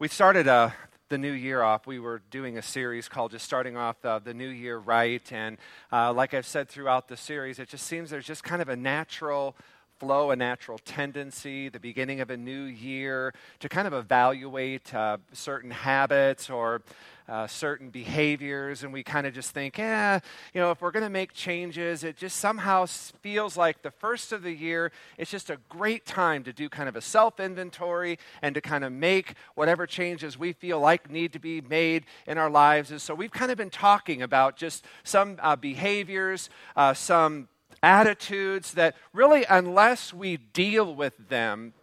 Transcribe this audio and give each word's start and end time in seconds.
We 0.00 0.08
started 0.08 0.48
uh, 0.48 0.70
the 1.08 1.18
new 1.18 1.30
year 1.30 1.62
off. 1.62 1.86
We 1.86 2.00
were 2.00 2.20
doing 2.32 2.58
a 2.58 2.62
series 2.62 3.08
called 3.08 3.30
Just 3.30 3.44
Starting 3.44 3.76
Off 3.76 4.04
uh, 4.04 4.18
the 4.18 4.34
New 4.34 4.48
Year 4.48 4.76
Right. 4.76 5.22
And 5.32 5.56
uh, 5.92 6.12
like 6.12 6.34
I've 6.34 6.48
said 6.48 6.68
throughout 6.68 7.06
the 7.06 7.16
series, 7.16 7.60
it 7.60 7.68
just 7.68 7.86
seems 7.86 8.10
there's 8.10 8.26
just 8.26 8.42
kind 8.42 8.60
of 8.60 8.68
a 8.68 8.74
natural 8.74 9.54
flow, 9.98 10.30
a 10.30 10.36
natural 10.36 10.78
tendency, 10.78 11.68
the 11.68 11.80
beginning 11.80 12.20
of 12.20 12.30
a 12.30 12.36
new 12.36 12.64
year, 12.64 13.32
to 13.60 13.68
kind 13.68 13.86
of 13.86 13.92
evaluate 13.92 14.94
uh, 14.94 15.18
certain 15.32 15.70
habits 15.70 16.50
or 16.50 16.82
uh, 17.26 17.46
certain 17.46 17.88
behaviors, 17.88 18.82
and 18.82 18.92
we 18.92 19.02
kind 19.02 19.26
of 19.26 19.32
just 19.32 19.52
think, 19.52 19.78
yeah, 19.78 20.18
you 20.52 20.60
know, 20.60 20.70
if 20.70 20.82
we're 20.82 20.90
going 20.90 21.04
to 21.04 21.10
make 21.10 21.32
changes, 21.32 22.04
it 22.04 22.16
just 22.16 22.36
somehow 22.36 22.84
feels 23.22 23.56
like 23.56 23.80
the 23.82 23.90
first 23.90 24.32
of 24.32 24.42
the 24.42 24.52
year, 24.52 24.92
it's 25.16 25.30
just 25.30 25.48
a 25.48 25.58
great 25.68 26.04
time 26.04 26.44
to 26.44 26.52
do 26.52 26.68
kind 26.68 26.88
of 26.88 26.96
a 26.96 27.00
self 27.00 27.40
inventory 27.40 28.18
and 28.42 28.54
to 28.54 28.60
kind 28.60 28.84
of 28.84 28.92
make 28.92 29.34
whatever 29.54 29.86
changes 29.86 30.38
we 30.38 30.52
feel 30.52 30.78
like 30.78 31.10
need 31.10 31.32
to 31.32 31.38
be 31.38 31.62
made 31.62 32.04
in 32.26 32.36
our 32.36 32.50
lives. 32.50 32.90
And 32.90 33.00
so 33.00 33.14
we've 33.14 33.32
kind 33.32 33.50
of 33.50 33.56
been 33.56 33.70
talking 33.70 34.20
about 34.20 34.56
just 34.56 34.84
some 35.02 35.38
uh, 35.40 35.56
behaviors, 35.56 36.50
uh, 36.76 36.92
some 36.92 37.48
attitudes 37.84 38.72
that 38.72 38.96
really, 39.12 39.44
unless 39.48 40.12
we 40.12 40.38
deal 40.38 40.94
with 40.94 41.28
them, 41.28 41.74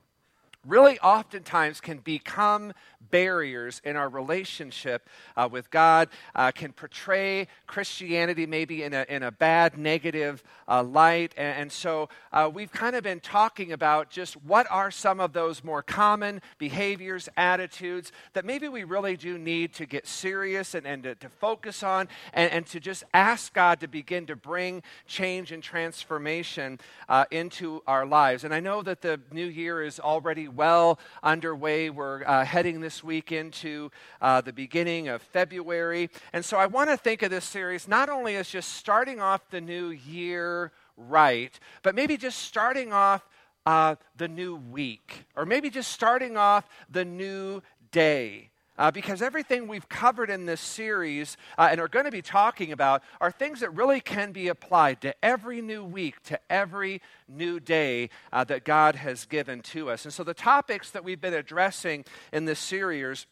really 0.66 1.00
oftentimes 1.00 1.82
can 1.82 1.98
become 1.98 2.74
barriers 3.10 3.82
in 3.84 3.96
our 3.96 4.10
relationship 4.10 5.10
uh, 5.36 5.50
with 5.52 5.70
God, 5.72 6.10
uh, 6.36 6.52
can 6.52 6.72
portray 6.72 7.48
Christianity 7.68 8.46
maybe 8.46 8.84
in 8.84 8.94
a, 8.94 9.05
in 9.10 9.24
a 9.24 9.32
bad, 9.32 9.78
negative 9.78 10.44
uh, 10.68 10.84
light. 10.84 11.34
And, 11.38 11.62
and 11.62 11.72
so 11.72 12.10
uh, 12.32 12.50
we've 12.54 12.72
kind 12.72 12.96
of 12.96 13.04
been 13.04 13.20
talking 13.20 13.72
about 13.72 14.10
just 14.10 14.36
what 14.44 14.68
are 14.70 14.92
some 14.92 15.20
of 15.20 15.34
those 15.34 15.64
more 15.64 15.82
common 15.82 16.42
behaviors, 16.58 17.28
attitudes 17.36 18.12
that 18.34 18.46
maybe 18.46 18.68
we 18.68 18.84
really 18.84 19.18
do 19.18 19.38
need 19.38 19.74
to 19.74 19.86
get 19.86 20.08
serious 20.08 20.76
and, 20.76 20.86
and 20.86 21.04
to, 21.04 21.16
to 21.16 21.30
focus 21.30 21.84
on 21.84 22.07
and, 22.34 22.52
and, 22.52 22.66
to 22.68 22.80
just 22.80 23.04
ask 23.13 23.54
God 23.54 23.80
to 23.80 23.88
begin 23.88 24.28
to 24.28 24.35
bring 24.35 24.84
change 25.07 25.52
and 25.52 25.63
transformation 25.63 26.80
uh, 27.10 27.26
into 27.32 27.82
our 27.88 28.05
lives. 28.05 28.44
And 28.44 28.54
I 28.54 28.60
know 28.60 28.82
that 28.84 29.02
the 29.02 29.20
new 29.32 29.48
year 29.48 29.82
is 29.82 30.00
already 30.00 30.48
well 30.55 30.99
underway. 31.24 31.90
We're 31.90 32.24
uh, 32.26 32.46
heading 32.46 32.82
this 32.82 33.04
week 33.04 33.32
into 33.32 33.91
uh, 34.21 34.41
the 34.41 34.54
beginning 34.54 35.07
of 35.07 35.21
February. 35.21 36.10
And 36.34 36.46
so 36.46 36.57
I 36.57 36.68
want 36.68 36.90
to 36.90 36.98
think 36.98 37.24
of 37.24 37.32
this 37.32 37.46
series 37.46 37.88
not 37.88 38.10
only 38.10 38.35
as 38.35 38.49
just 38.49 38.74
starting 38.74 39.20
off 39.20 39.49
the 39.49 39.62
new 39.62 39.90
year 39.90 40.72
right, 40.96 41.57
but 41.82 41.96
maybe 41.96 42.18
just 42.18 42.40
starting 42.40 42.94
off 42.94 43.27
uh, 43.66 43.96
the 44.18 44.27
new 44.27 44.55
week, 44.55 45.26
or 45.35 45.46
maybe 45.46 45.70
just 45.70 45.91
starting 45.91 46.38
off 46.38 46.68
the 46.90 47.05
new 47.05 47.62
day. 47.91 48.51
Uh, 48.82 48.90
because 48.90 49.21
everything 49.21 49.68
we've 49.68 49.87
covered 49.90 50.32
in 50.32 50.48
this 50.48 50.60
series 50.60 51.37
uh, 51.60 51.68
and 51.70 51.79
are 51.79 51.87
going 51.87 52.05
to 52.05 52.12
be 52.12 52.24
talking 52.24 52.71
about 52.71 53.04
are 53.21 53.29
things 53.29 53.60
that 53.60 53.70
really 53.76 54.01
can 54.01 54.32
be 54.32 54.48
applied 54.48 54.99
to 54.99 55.13
every 55.23 55.62
new 55.62 55.84
week, 55.84 56.20
to 56.23 56.40
every 56.49 56.99
new 57.27 57.60
day 57.60 58.10
uh, 58.34 58.43
that 58.43 58.65
God 58.65 58.96
has 58.96 59.26
given 59.26 59.62
to 59.62 59.91
us. 59.91 60.04
And 60.04 60.12
so 60.12 60.23
the 60.23 60.34
topics 60.34 60.90
that 60.90 61.04
we've 61.04 61.21
been 61.21 61.35
addressing 61.35 62.05
in 62.34 62.46
this 62.46 62.57
series 62.57 63.27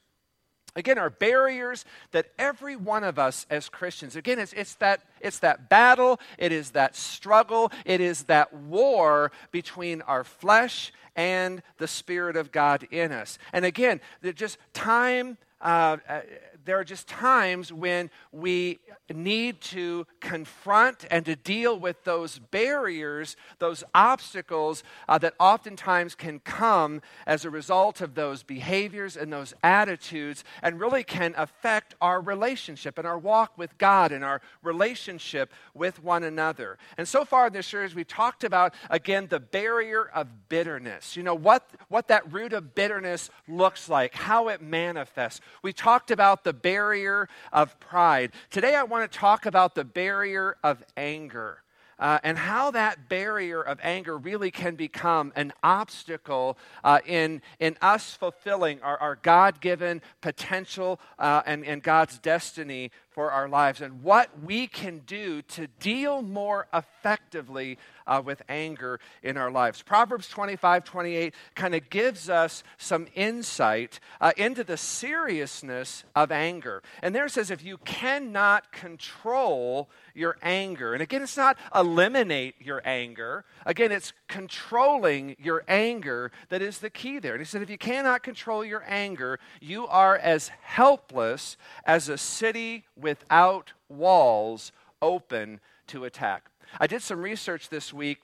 again 0.76 1.00
are 1.00 1.10
barriers 1.10 1.84
that 2.12 2.28
every 2.38 2.76
one 2.76 3.04
of 3.04 3.18
us 3.18 3.48
as 3.50 3.70
christians 3.70 4.16
again 4.16 4.38
it's, 4.38 4.54
it's, 4.54 4.76
that 4.76 5.02
it's 5.20 5.40
that 5.40 5.68
battle 5.68 6.20
it 6.38 6.52
is 6.52 6.72
that 6.72 6.96
struggle 6.96 7.72
it 7.86 8.00
is 8.00 8.26
that 8.26 8.54
war 8.54 9.32
between 9.52 10.04
our 10.04 10.24
flesh 10.24 10.94
and 11.20 11.62
the 11.80 11.88
Spirit 11.88 12.38
of 12.38 12.50
God 12.50 12.88
in 12.92 13.12
us. 13.12 13.38
And 13.52 13.66
again, 13.66 14.00
just 14.36 14.58
time. 14.72 15.38
Uh, 15.60 15.98
uh, 16.08 16.22
there 16.70 16.80
are 16.80 16.84
just 16.84 17.08
times 17.08 17.74
when 17.74 18.12
we 18.32 18.80
need 19.12 19.60
to 19.60 20.06
confront 20.20 21.04
and 21.10 21.26
to 21.26 21.36
deal 21.36 21.80
with 21.80 22.04
those 22.04 22.38
barriers, 22.38 23.36
those 23.58 23.84
obstacles 23.96 24.84
uh, 25.08 25.18
that 25.18 25.34
oftentimes 25.40 26.14
can 26.14 26.40
come 26.40 27.02
as 27.26 27.44
a 27.44 27.50
result 27.50 28.02
of 28.02 28.14
those 28.14 28.44
behaviors 28.44 29.18
and 29.18 29.34
those 29.34 29.56
attitudes, 29.64 30.44
and 30.62 30.80
really 30.80 31.04
can 31.04 31.34
affect 31.38 31.96
our 32.02 32.22
relationship 32.22 33.00
and 33.00 33.08
our 33.08 33.18
walk 33.18 33.58
with 33.58 33.76
God 33.80 34.12
and 34.12 34.24
our 34.24 34.40
relationship 34.62 35.52
with 35.74 36.04
one 36.04 36.24
another. 36.24 36.78
And 36.98 37.08
so 37.08 37.26
far 37.26 37.48
in 37.48 37.54
this 37.54 37.66
series, 37.66 37.96
we 37.96 38.04
talked 38.04 38.44
about, 38.44 38.76
again, 38.92 39.26
the 39.28 39.40
barrier 39.40 40.06
of 40.14 40.50
bitterness. 40.50 41.18
You 41.18 41.24
know, 41.24 41.34
what, 41.34 41.68
what 41.88 42.10
that 42.10 42.32
root 42.32 42.54
of 42.54 42.76
bitterness 42.76 43.32
looks 43.48 43.90
like, 43.90 44.14
how 44.14 44.50
it 44.50 44.62
manifests. 44.62 45.42
We 45.64 45.74
talked 45.74 46.12
about 46.12 46.44
the 46.44 46.59
barrier 46.62 47.30
of 47.52 47.80
pride. 47.80 48.32
Today, 48.50 48.76
I 48.76 48.84
want 48.84 49.12
to 49.12 49.18
talk 49.18 49.46
about 49.46 49.76
the 49.76 49.84
barrier 49.84 50.58
of 50.64 50.84
anger. 50.98 51.64
Uh, 52.00 52.18
and 52.24 52.38
how 52.38 52.72
that 52.72 53.10
barrier 53.10 53.62
of 53.62 53.78
anger 53.84 54.18
really 54.18 54.52
can 54.52 54.76
become 54.76 55.34
an 55.36 55.52
obstacle 55.62 56.58
uh, 56.82 57.00
in, 57.06 57.42
in 57.60 57.76
us 57.82 58.14
fulfilling 58.14 58.82
our, 58.82 58.98
our 59.00 59.20
God 59.22 59.60
given 59.60 60.02
potential 60.22 60.98
uh, 61.20 61.42
and, 61.46 61.66
and 61.66 61.84
God's 61.84 62.18
destiny 62.18 62.92
for 63.12 63.32
our 63.32 63.50
lives, 63.50 63.82
and 63.82 64.04
what 64.04 64.30
we 64.44 64.68
can 64.68 65.00
do 65.00 65.42
to 65.42 65.68
deal 65.80 66.22
more 66.22 66.68
effectively 66.74 67.78
uh, 68.10 68.22
with 68.24 68.42
anger 68.50 69.00
in 69.24 69.38
our 69.38 69.52
lives. 69.52 69.82
Proverbs 69.82 70.28
25 70.28 70.84
28 70.84 71.34
kind 71.56 71.76
of 71.76 71.90
gives 71.90 72.30
us 72.30 72.64
some 72.78 73.08
insight 73.16 74.00
uh, 74.20 74.32
into 74.36 74.64
the 74.64 74.78
seriousness 74.78 76.04
of 76.16 76.32
anger. 76.32 76.82
And 77.02 77.14
there 77.14 77.26
it 77.26 77.32
says, 77.32 77.52
if 77.52 77.64
you 77.64 77.78
cannot 77.78 78.72
control 78.72 79.90
your 80.14 80.38
anger, 80.42 80.94
and 80.94 81.02
again, 81.02 81.22
it's 81.22 81.38
not 81.38 81.58
eliminate 81.74 82.56
your 82.60 82.82
anger, 82.84 83.46
again, 83.66 83.92
it's 83.92 84.14
controlling 84.28 85.36
your 85.40 85.64
anger 85.68 86.32
that 86.50 86.62
is 86.62 86.80
the 86.80 86.90
key 86.90 87.20
there. 87.20 87.34
And 87.34 87.42
he 87.42 87.46
said, 87.46 87.62
if 87.62 87.70
you 87.70 87.78
cannot 87.78 88.24
control 88.24 88.66
your 88.66 88.84
anger, 88.88 89.40
you 89.62 89.88
are 89.88 90.18
as 90.18 90.50
helpless 90.62 91.58
as 91.86 92.10
a 92.10 92.18
city 92.18 92.86
without 93.10 93.74
walls 93.90 94.72
open 95.02 95.60
to 95.88 96.06
attack. 96.06 96.52
I 96.80 96.86
did 96.86 97.02
some 97.02 97.24
research 97.24 97.70
this 97.70 97.92
week 97.92 98.20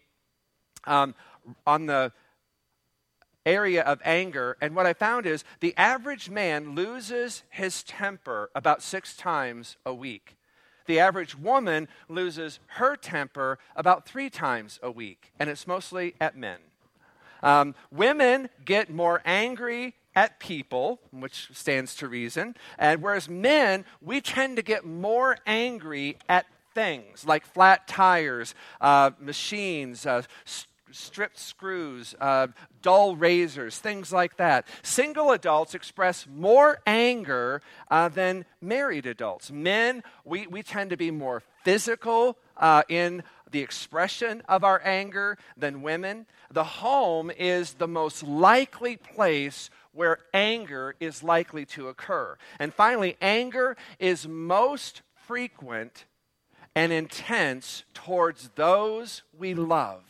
um, 0.84 1.16
on 1.66 1.88
the 1.88 2.12
area 3.48 3.82
of 3.82 4.00
anger, 4.06 4.58
and 4.62 4.76
what 4.76 4.86
I 4.86 4.94
found 4.94 5.26
is 5.26 5.44
the 5.60 5.74
average 5.76 6.30
man 6.30 6.76
loses 6.76 7.42
his 7.50 7.82
temper 7.82 8.52
about 8.54 8.84
six 8.84 9.18
times 9.18 9.78
a 9.88 9.94
week. 9.94 10.38
The 10.86 11.00
average 11.00 11.36
woman 11.36 11.88
loses 12.08 12.60
her 12.78 12.96
temper 12.96 13.58
about 13.76 14.06
three 14.06 14.30
times 14.30 14.80
a 14.84 14.92
week, 14.92 15.32
and 15.40 15.50
it's 15.50 15.66
mostly 15.66 16.14
at 16.22 16.38
men. 16.38 16.60
Um, 17.42 17.74
women 17.90 18.50
get 18.64 18.92
more 18.92 19.24
angry 19.26 19.96
at 20.16 20.40
people, 20.40 21.00
which 21.12 21.50
stands 21.54 21.96
to 21.96 22.08
reason, 22.08 22.56
and 22.78 23.02
whereas 23.02 23.30
men, 23.30 23.86
we 24.02 24.22
tend 24.22 24.56
to 24.58 24.62
get 24.62 24.86
more 24.86 25.38
angry 25.46 26.18
at 26.30 26.46
things 26.74 27.26
like 27.26 27.46
flat 27.46 27.88
tires, 27.88 28.54
uh, 28.82 29.12
machines, 29.20 30.06
uh, 30.06 30.22
st- 30.44 30.68
stripped 30.92 31.38
screws, 31.38 32.16
uh, 32.22 32.48
dull 32.82 33.16
razors, 33.16 33.78
things 33.80 34.14
like 34.14 34.38
that. 34.38 34.68
Single 34.82 35.32
adults 35.32 35.76
express 35.76 36.26
more 36.28 36.80
anger 36.88 37.62
uh, 37.92 38.08
than 38.10 38.46
married 38.62 39.06
adults. 39.06 39.52
Men, 39.52 40.04
we, 40.24 40.48
we 40.48 40.64
tend 40.64 40.92
to 40.92 40.98
be 40.98 41.12
more 41.12 41.44
physical 41.64 42.38
uh, 42.58 42.84
in 42.88 43.24
the 43.52 43.60
expression 43.60 44.42
of 44.48 44.64
our 44.64 44.82
anger 44.84 45.38
than 45.58 45.82
women. 45.82 46.26
The 46.52 46.64
home 46.64 47.32
is 47.32 47.74
the 47.74 47.88
most 47.88 48.24
likely 48.24 48.98
place 48.98 49.70
where 49.96 50.20
anger 50.34 50.94
is 51.00 51.24
likely 51.24 51.66
to 51.66 51.88
occur. 51.88 52.38
And 52.60 52.74
finally, 52.74 53.18
anger 53.22 53.78
is 53.98 54.28
most 54.28 55.02
frequent 55.16 56.06
and 56.76 56.92
intense 56.92 57.86
towards 57.94 58.50
those 58.56 59.24
we 59.38 59.54
love 59.54 60.04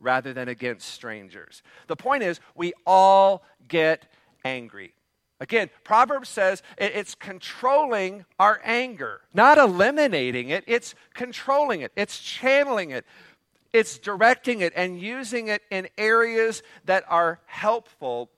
rather 0.00 0.32
than 0.32 0.48
against 0.48 0.88
strangers. 0.88 1.62
The 1.86 1.96
point 1.96 2.22
is, 2.22 2.40
we 2.54 2.72
all 2.86 3.44
get 3.68 4.12
angry. 4.44 4.94
Again, 5.40 5.70
Proverbs 5.84 6.28
says 6.28 6.62
it's 6.76 7.14
controlling 7.14 8.24
our 8.40 8.60
anger, 8.64 9.20
not 9.32 9.56
eliminating 9.56 10.48
it, 10.48 10.64
it's 10.66 10.96
controlling 11.14 11.82
it, 11.82 11.92
it's 11.94 12.18
channeling 12.18 12.90
it, 12.90 13.06
it's 13.72 13.98
directing 13.98 14.60
it 14.62 14.72
and 14.74 15.00
using 15.00 15.46
it 15.46 15.62
in 15.70 15.88
areas 15.96 16.62
that 16.86 17.04
are 17.08 17.38
helpful 17.46 18.30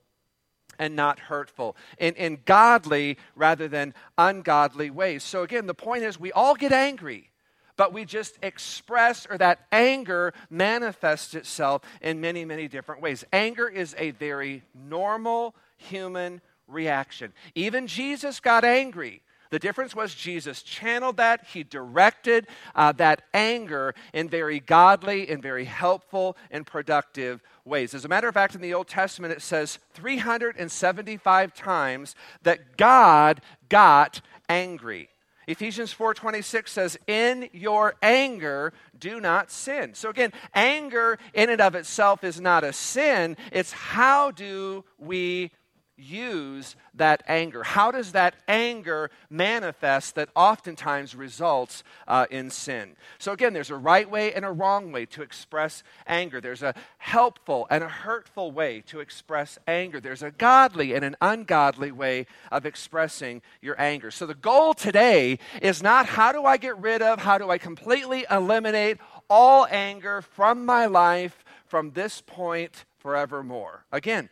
and 0.81 0.97
not 0.97 1.21
hurtful, 1.21 1.77
in, 1.99 2.15
in 2.15 2.41
godly 2.45 3.19
rather 3.37 3.69
than 3.69 3.95
ungodly 4.19 4.91
ways. 4.91 5.23
So, 5.23 5.45
again, 5.45 5.67
the 5.67 5.75
point 5.75 6.03
is 6.03 6.19
we 6.19 6.33
all 6.33 6.57
get 6.57 6.73
angry 6.73 7.29
but 7.77 7.95
we 7.95 8.05
just 8.05 8.37
express 8.43 9.27
or 9.31 9.39
that 9.39 9.61
anger 9.73 10.35
manifests 10.51 11.35
itself 11.35 11.81
in 12.03 12.21
many, 12.21 12.45
many 12.45 12.69
different 12.69 13.01
ways. 13.01 13.25
Anger 13.33 13.67
is 13.67 13.95
a 13.97 14.11
very 14.11 14.63
normal 14.75 15.55
human 15.79 16.43
reaction. 16.69 17.33
Even 17.55 17.87
Jesus 17.87 18.39
got 18.39 18.65
angry. 18.65 19.23
The 19.49 19.59
difference 19.59 19.97
was 19.97 20.15
Jesus 20.15 20.63
channeled 20.63 21.17
that, 21.17 21.47
he 21.47 21.65
directed 21.65 22.49
uh, 22.75 22.93
that 22.93 23.23
anger 23.33 23.95
in 24.13 24.29
very 24.29 24.61
godly 24.61 25.31
and 25.31 25.43
very 25.43 25.65
helpful 25.65 26.37
and 26.51 26.67
productive 26.67 27.43
ways. 27.65 27.95
As 27.95 28.05
a 28.05 28.09
matter 28.09 28.29
of 28.29 28.35
fact, 28.35 28.55
in 28.55 28.61
the 28.61 28.75
Old 28.75 28.89
Testament, 28.89 29.33
it 29.33 29.43
says 29.43 29.79
375 29.95 31.55
times 31.55 32.15
that 32.43 32.77
God 32.77 33.41
got 33.69 34.21
angry. 34.49 35.09
Ephesians 35.47 35.93
4:26 35.93 36.71
says, 36.71 36.97
"In 37.07 37.49
your 37.53 37.97
anger 38.03 38.73
do 38.97 39.21
not 39.21 39.51
sin." 39.51 39.95
So 39.95 40.09
again, 40.09 40.33
anger 40.55 41.19
in 41.35 41.51
and 41.51 41.61
of 41.61 41.75
itself 41.75 42.23
is 42.23 42.41
not 42.41 42.63
a 42.63 42.73
sin, 42.73 43.37
it's 43.51 43.73
how 43.73 44.31
do 44.31 44.85
we 44.97 45.51
use 46.01 46.77
that 46.95 47.23
anger? 47.29 47.63
How 47.63 47.91
does 47.91 48.13
that 48.13 48.35
anger 48.49 49.11
manifest 49.29 50.15
that 50.15 50.29
oftentimes 50.35 51.15
results 51.15 51.85
uh, 52.09 52.27
in 52.31 52.51
sin? 52.51 52.97
So, 53.19 53.33
again, 53.33 53.53
there's 53.53 53.71
a 53.71 53.77
right 53.77 54.11
way 54.11 54.33
and 54.33 54.45
a 54.45 54.51
wrong 54.51 54.93
way 54.93 55.07
to 55.07 55.23
express 55.23 55.83
anger. 56.07 56.41
There's 56.41 56.63
a 56.63 56.75
helpful 56.99 57.67
and 57.71 57.85
a 57.85 57.89
hurtful 57.89 58.51
way 58.53 58.83
to 58.87 59.01
express 59.01 59.59
anger. 59.67 60.01
There's 60.01 60.23
a 60.23 60.31
godly 60.31 60.95
and 60.95 61.05
an 61.05 61.17
ungodly 61.21 61.93
way 61.93 62.27
of 62.51 62.67
expressing 62.67 63.43
your 63.61 63.81
anger. 63.81 64.11
So, 64.11 64.27
the 64.27 64.35
goal 64.35 64.75
today 64.75 65.39
is 65.61 65.83
not 65.83 66.07
how 66.07 66.33
do 66.33 66.45
I 66.45 66.57
get 66.57 66.79
rid 66.79 67.03
of, 67.03 67.21
how 67.21 67.39
do 67.39 67.51
I 67.51 67.59
completely 67.59 68.25
eliminate 68.31 68.99
all 69.29 69.67
anger 69.71 70.23
from 70.23 70.65
my 70.65 70.87
life 70.87 71.45
from 71.67 71.93
this 71.93 72.21
point 72.21 72.85
forevermore. 72.99 73.85
Again, 73.93 74.29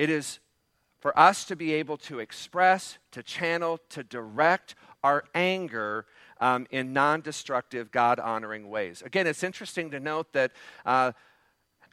it 0.00 0.08
is 0.08 0.40
for 1.00 1.18
us 1.18 1.44
to 1.44 1.56
be 1.56 1.74
able 1.74 1.98
to 1.98 2.20
express, 2.20 2.96
to 3.10 3.22
channel, 3.22 3.78
to 3.90 4.02
direct 4.02 4.74
our 5.04 5.24
anger 5.34 6.06
um, 6.40 6.66
in 6.70 6.94
non 6.94 7.20
destructive, 7.20 7.90
God 7.90 8.18
honoring 8.18 8.70
ways. 8.70 9.02
Again, 9.02 9.26
it's 9.26 9.42
interesting 9.42 9.90
to 9.90 10.00
note 10.00 10.32
that 10.32 10.52
uh, 10.86 11.12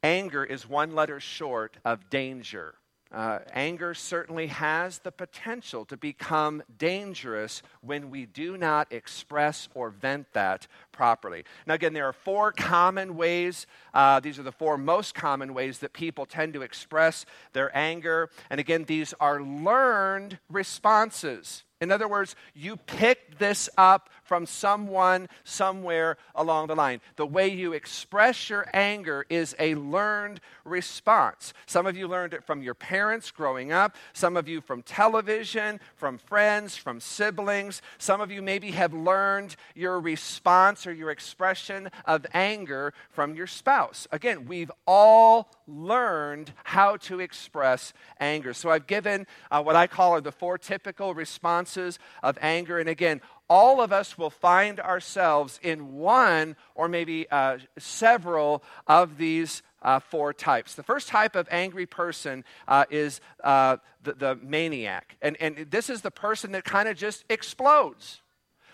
anger 0.04 0.46
is 0.46 0.70
one 0.70 0.96
letter 0.96 1.20
short 1.20 1.76
of 1.84 2.10
danger. 2.10 2.76
Uh, 3.12 3.40
anger 3.52 3.94
certainly 3.94 4.48
has 4.48 5.00
the 5.00 5.12
potential 5.12 5.84
to 5.84 5.98
become 5.98 6.64
dangerous 6.78 7.62
when 7.82 8.10
we 8.10 8.26
do 8.26 8.56
not 8.56 8.90
express 8.92 9.68
or 9.76 9.90
vent 9.90 10.32
that 10.32 10.66
properly. 10.98 11.46
Now, 11.68 11.76
again, 11.76 11.94
there 11.94 12.08
are 12.08 12.14
four 12.14 12.52
common 12.52 13.16
ways. 13.16 13.68
Uh, 13.94 14.20
these 14.20 14.40
are 14.40 14.44
the 14.44 14.52
four 14.52 14.78
most 14.78 15.14
common 15.14 15.54
ways 15.54 15.80
that 15.80 15.94
people 15.94 16.26
tend 16.26 16.56
to 16.56 16.64
express 16.64 17.26
their 17.54 17.76
anger. 17.78 18.30
And 18.50 18.60
again, 18.60 18.84
these 18.86 19.14
are 19.20 19.42
learned 19.42 20.40
responses. 20.50 21.64
In 21.80 21.92
other 21.92 22.08
words, 22.08 22.36
you 22.56 22.76
picked 22.76 23.38
this 23.38 23.70
up 23.78 24.10
from 24.24 24.48
someone 24.48 25.30
somewhere 25.44 26.18
along 26.34 26.68
the 26.68 26.76
line. 26.76 27.02
The 27.18 27.26
way 27.26 27.50
you 27.50 27.74
express 27.74 28.50
your 28.50 28.66
anger 28.74 29.26
is 29.30 29.56
a 29.60 29.76
learned 29.76 30.40
response. 30.66 31.54
Some 31.68 31.86
of 31.86 31.96
you 31.96 32.08
learned 32.08 32.34
it 32.34 32.44
from 32.44 32.64
your 32.64 32.74
parents 32.74 33.30
growing 33.30 33.72
up, 33.72 33.96
some 34.14 34.38
of 34.38 34.48
you 34.48 34.60
from 34.60 34.82
television, 34.82 35.80
from 35.96 36.18
friends, 36.18 36.76
from 36.76 37.00
siblings. 37.00 37.84
Some 38.00 38.22
of 38.22 38.32
you 38.32 38.42
maybe 38.42 38.72
have 38.72 38.94
learned 38.94 39.56
your 39.76 40.00
response 40.00 40.87
or 40.88 40.94
your 40.94 41.12
expression 41.12 41.90
of 42.06 42.26
anger 42.34 42.94
from 43.10 43.36
your 43.36 43.48
spouse. 43.48 44.08
Again, 44.12 44.46
we've 44.46 44.72
all 44.86 45.52
learned 45.68 46.54
how 46.64 46.98
to 46.98 47.20
express 47.20 47.94
anger. 48.20 48.54
So 48.54 48.70
I've 48.70 48.88
given 48.88 49.28
uh, 49.52 49.62
what 49.62 49.76
I 49.76 49.88
call 49.88 50.14
are 50.14 50.22
the 50.22 50.32
four 50.32 50.58
typical 50.58 51.14
responses 51.14 52.00
of 52.24 52.38
anger. 52.42 52.80
And 52.80 52.90
again, 52.90 53.22
all 53.50 53.82
of 53.82 53.94
us 53.94 54.18
will 54.18 54.30
find 54.30 54.80
ourselves 54.80 55.60
in 55.64 55.94
one 55.94 56.56
or 56.76 56.88
maybe 56.88 57.30
uh, 57.30 57.60
several 57.78 58.64
of 58.88 59.18
these 59.18 59.62
uh, 59.82 60.00
four 60.00 60.34
types. 60.34 60.74
The 60.76 60.84
first 60.84 61.08
type 61.08 61.36
of 61.36 61.48
angry 61.52 61.86
person 61.86 62.44
uh, 62.68 62.86
is 62.90 63.22
uh, 63.44 63.78
the, 64.04 64.14
the 64.14 64.36
maniac. 64.36 65.18
And, 65.22 65.38
and 65.40 65.68
this 65.70 65.90
is 65.90 66.02
the 66.02 66.12
person 66.12 66.52
that 66.54 66.66
kind 66.66 66.90
of 66.90 66.98
just 66.98 67.24
explodes. 67.30 68.22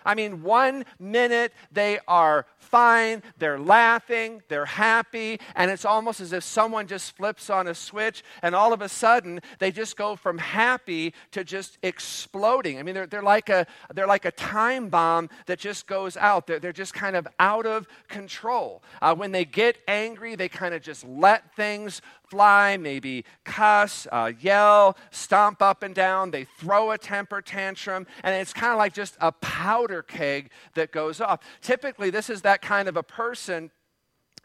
I 0.04 0.14
mean, 0.14 0.42
one 0.42 0.84
minute 0.98 1.52
they 1.72 1.98
are 2.06 2.46
fine, 2.58 3.22
they're 3.38 3.58
laughing, 3.58 4.42
they're 4.48 4.64
happy, 4.64 5.40
and 5.54 5.70
it's 5.70 5.84
almost 5.84 6.20
as 6.20 6.32
if 6.32 6.44
someone 6.44 6.86
just 6.86 7.16
flips 7.16 7.50
on 7.50 7.68
a 7.68 7.74
switch, 7.74 8.24
and 8.42 8.54
all 8.54 8.72
of 8.72 8.82
a 8.82 8.88
sudden 8.88 9.40
they 9.58 9.70
just 9.70 9.96
go 9.96 10.16
from 10.16 10.38
happy 10.38 11.14
to 11.32 11.44
just 11.44 11.78
exploding. 11.82 12.78
I 12.78 12.82
mean, 12.82 12.94
they're, 12.94 13.06
they're, 13.06 13.22
like, 13.22 13.48
a, 13.48 13.66
they're 13.94 14.06
like 14.06 14.24
a 14.24 14.32
time 14.32 14.88
bomb 14.88 15.28
that 15.46 15.58
just 15.58 15.86
goes 15.86 16.16
out. 16.16 16.46
They're, 16.46 16.58
they're 16.58 16.72
just 16.72 16.94
kind 16.94 17.16
of 17.16 17.28
out 17.38 17.66
of 17.66 17.86
control. 18.08 18.82
Uh, 19.00 19.14
when 19.14 19.32
they 19.32 19.44
get 19.44 19.78
angry, 19.86 20.34
they 20.34 20.48
kind 20.48 20.74
of 20.74 20.82
just 20.82 21.04
let 21.04 21.54
things 21.54 22.02
fly, 22.34 22.76
maybe 22.76 23.24
cuss, 23.44 24.08
uh, 24.10 24.32
yell, 24.40 24.96
stomp 25.12 25.62
up 25.62 25.84
and 25.84 25.94
down. 25.94 26.32
They 26.32 26.42
throw 26.58 26.90
a 26.90 26.98
temper 26.98 27.40
tantrum, 27.40 28.08
and 28.24 28.34
it's 28.34 28.52
kind 28.52 28.72
of 28.72 28.78
like 28.78 28.92
just 28.92 29.16
a 29.20 29.30
powder 29.30 30.02
keg 30.02 30.50
that 30.74 30.90
goes 30.90 31.20
off. 31.20 31.38
Typically, 31.60 32.10
this 32.10 32.28
is 32.28 32.42
that 32.42 32.60
kind 32.60 32.88
of 32.88 32.96
a 32.96 33.04
person 33.04 33.70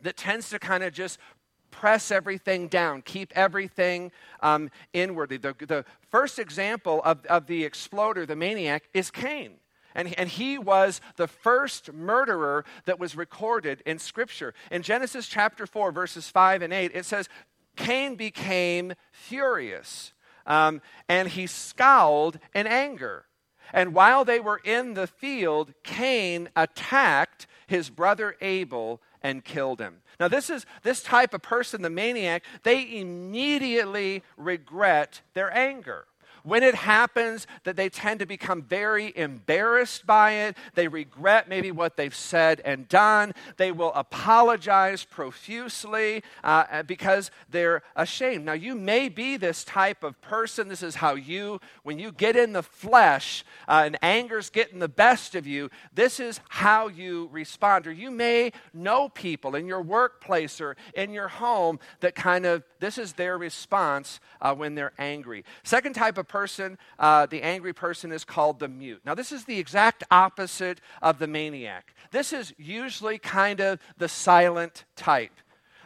that 0.04 0.18
tends 0.18 0.52
to 0.52 0.60
kind 0.60 0.84
of 0.84 0.94
just 0.94 1.18
press 1.72 2.12
everything 2.12 2.68
down, 2.68 3.02
keep 3.02 3.32
everything 3.36 4.12
um, 4.42 4.70
inwardly. 4.94 5.38
The, 5.38 5.56
the 5.60 5.84
first 6.12 6.38
example 6.38 7.02
of, 7.04 7.26
of 7.26 7.48
the 7.48 7.64
exploder, 7.64 8.28
the 8.28 8.36
maniac, 8.36 8.84
is 8.94 9.10
Cain. 9.10 9.54
And, 9.96 10.14
and 10.20 10.30
he 10.30 10.60
was 10.60 11.02
the 11.16 11.28
first 11.28 11.92
murderer 11.92 12.66
that 12.86 13.00
was 13.00 13.16
recorded 13.16 13.82
in 13.88 13.98
Scripture. 13.98 14.54
In 14.70 14.84
Genesis 14.84 15.26
chapter 15.28 15.66
4, 15.66 15.92
verses 15.92 16.30
5 16.30 16.62
and 16.62 16.72
8, 16.72 16.92
it 16.94 17.06
says, 17.06 17.28
Cain 17.76 18.16
became 18.16 18.94
furious 19.12 20.14
um, 20.46 20.82
and 21.08 21.30
he 21.30 21.48
scowled 21.48 22.40
in 22.54 22.68
anger. 22.68 23.26
And 23.72 23.94
while 23.94 24.26
they 24.26 24.40
were 24.40 24.60
in 24.64 24.96
the 24.96 25.08
field, 25.08 25.74
Cain 25.84 26.50
attacked 26.56 27.46
his 27.68 27.90
brother 27.90 28.36
Abel 28.42 29.02
and 29.22 29.46
killed 29.46 29.80
him. 29.80 30.02
Now, 30.20 30.28
this 30.28 30.50
is 30.50 30.66
this 30.82 31.04
type 31.04 31.34
of 31.34 31.42
person, 31.42 31.82
the 31.82 31.90
maniac, 31.90 32.44
they 32.64 33.00
immediately 33.00 34.24
regret 34.38 35.22
their 35.34 35.56
anger. 35.56 36.06
When 36.44 36.64
it 36.64 36.76
happens, 36.76 37.48
that 37.64 37.76
they 37.76 37.90
tend 37.90 38.20
to 38.20 38.26
become 38.26 38.62
very 38.62 39.14
embarrassed 39.16 40.06
by 40.06 40.32
it. 40.32 40.58
They 40.76 40.88
regret 40.88 41.50
maybe 41.50 41.72
what 41.72 41.98
they've 41.98 42.16
said 42.16 42.62
and 42.64 42.88
done. 42.88 43.34
They 43.58 43.72
will 43.72 43.94
apologize 43.94 45.04
profusely 45.04 46.24
uh, 46.44 46.84
because 46.84 47.32
they're 47.50 47.82
ashamed. 47.96 48.46
Now, 48.46 48.54
you 48.54 48.76
may 48.76 49.10
be 49.10 49.38
this 49.38 49.64
type 49.64 50.04
of 50.04 50.20
person. 50.22 50.68
This 50.68 50.84
is 50.84 50.96
how 50.96 51.16
you, 51.16 51.60
when 51.84 52.00
you 52.00 52.12
get 52.12 52.36
in 52.36 52.54
the 52.54 52.64
flesh 52.64 53.44
uh, 53.68 53.84
and 53.86 53.98
anger's 54.02 54.50
getting 54.50 54.80
the 54.80 54.88
best 54.88 55.36
of 55.36 55.46
you, 55.46 55.70
this 55.94 56.20
is 56.20 56.40
how 56.50 56.88
you 56.88 57.30
respond. 57.32 57.88
Or 57.88 57.92
you 57.92 58.12
may 58.12 58.52
know 58.74 59.10
people 59.10 59.56
in 59.56 59.66
your 59.66 59.82
workplace 59.82 60.62
or 60.62 60.78
in 60.96 61.12
your 61.12 61.28
home 61.28 61.80
that 62.00 62.16
kind 62.16 62.46
of, 62.46 62.64
this 62.80 62.98
is 62.98 63.14
their 63.14 63.38
response 63.38 64.20
uh, 64.42 64.56
when 64.56 64.76
they're 64.76 64.94
angry. 64.98 65.44
Second 65.64 65.94
type 65.94 66.18
of 66.18 66.28
person, 66.30 66.78
uh, 66.98 67.26
the 67.26 67.42
angry 67.42 67.74
person, 67.74 68.12
is 68.12 68.24
called 68.24 68.60
the 68.60 68.70
mute. 68.70 69.02
Now, 69.06 69.16
this 69.16 69.32
is 69.32 69.44
the 69.44 69.60
exact 69.60 70.04
opposite 70.10 70.80
of 71.02 71.20
the 71.20 71.28
maniac. 71.28 71.94
This 72.12 72.32
is 72.32 72.54
usually 72.58 73.18
kind 73.18 73.60
of 73.60 73.80
the 73.98 74.08
silent 74.08 74.86
type. 74.96 75.34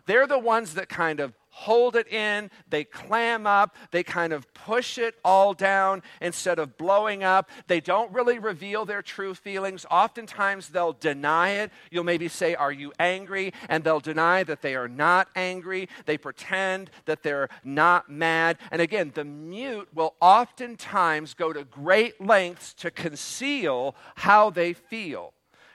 They're 0.05 0.27
the 0.27 0.39
ones 0.39 0.75
that 0.75 0.89
kind 0.89 1.19
of 1.19 1.33
hold 1.53 1.95
it 1.95 2.11
in, 2.11 2.49
they 2.67 2.83
clam 2.83 3.45
up, 3.45 3.75
they 3.91 4.01
kind 4.01 4.33
of 4.33 4.51
push 4.55 4.97
it 4.97 5.13
all 5.23 5.53
down 5.53 6.01
instead 6.19 6.57
of 6.57 6.77
blowing 6.77 7.23
up. 7.23 7.47
They 7.67 7.79
don't 7.79 8.11
really 8.11 8.39
reveal 8.39 8.85
their 8.85 9.03
true 9.03 9.35
feelings. 9.35 9.85
Oftentimes 9.91 10.69
they'll 10.69 10.93
deny 10.93 11.49
it. 11.49 11.71
You'll 11.91 12.03
maybe 12.05 12.27
say, 12.27 12.55
Are 12.55 12.71
you 12.71 12.91
angry? 12.99 13.53
And 13.69 13.83
they'll 13.83 13.99
deny 13.99 14.43
that 14.43 14.63
they 14.63 14.73
are 14.75 14.87
not 14.87 15.29
angry. 15.35 15.89
They 16.05 16.17
pretend 16.17 16.89
that 17.05 17.21
they're 17.21 17.49
not 17.63 18.09
mad. 18.09 18.57
And 18.71 18.81
again, 18.81 19.11
the 19.13 19.23
mute 19.23 19.89
will 19.93 20.15
oftentimes 20.19 21.35
go 21.35 21.53
to 21.53 21.63
great 21.63 22.19
lengths 22.19 22.73
to 22.75 22.89
conceal 22.89 23.95
how 24.15 24.49
they 24.49 24.73
feel. 24.73 25.33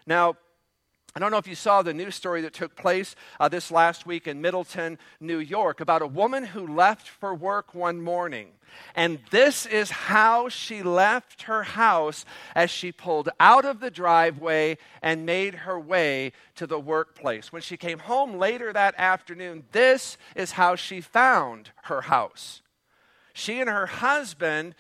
Now, 0.09 0.35
I 1.15 1.21
don't 1.21 1.31
know 1.31 1.39
if 1.39 1.49
you 1.49 1.55
saw 1.55 1.83
the 1.83 1.95
news 1.95 2.15
story 2.15 2.43
that 2.43 2.53
took 2.53 2.77
place 2.77 3.17
uh, 3.41 3.49
this 3.49 3.71
last 3.71 4.07
week 4.07 4.27
in 4.27 4.41
Middleton, 4.41 4.99
New 5.21 5.39
York, 5.39 5.81
about 5.81 6.03
a 6.03 6.07
woman 6.07 6.45
who 6.45 6.67
left 6.67 7.09
for 7.09 7.35
work 7.35 7.75
one 7.75 8.01
morning. 8.01 8.49
And 8.95 9.19
this 9.31 9.65
is 9.65 9.91
how 9.91 10.51
she 10.51 10.83
left 10.83 11.43
her 11.43 11.63
house 11.63 12.27
as 12.55 12.71
she 12.71 12.93
pulled 12.93 13.31
out 13.41 13.65
of 13.65 13.81
the 13.81 13.91
driveway 13.91 14.77
and 15.03 15.25
made 15.25 15.55
her 15.55 15.81
way 15.81 16.33
to 16.57 16.67
the 16.67 16.79
workplace. 16.79 17.51
When 17.51 17.63
she 17.63 17.79
came 17.79 18.01
home 18.01 18.39
later 18.39 18.73
that 18.73 18.95
afternoon, 18.99 19.65
this 19.73 20.19
is 20.37 20.53
how 20.53 20.77
she 20.77 21.01
found 21.01 21.71
her 21.85 22.03
house. 22.03 22.61
She 23.33 23.61
and 23.61 23.71
her 23.71 23.87
husband 23.87 24.75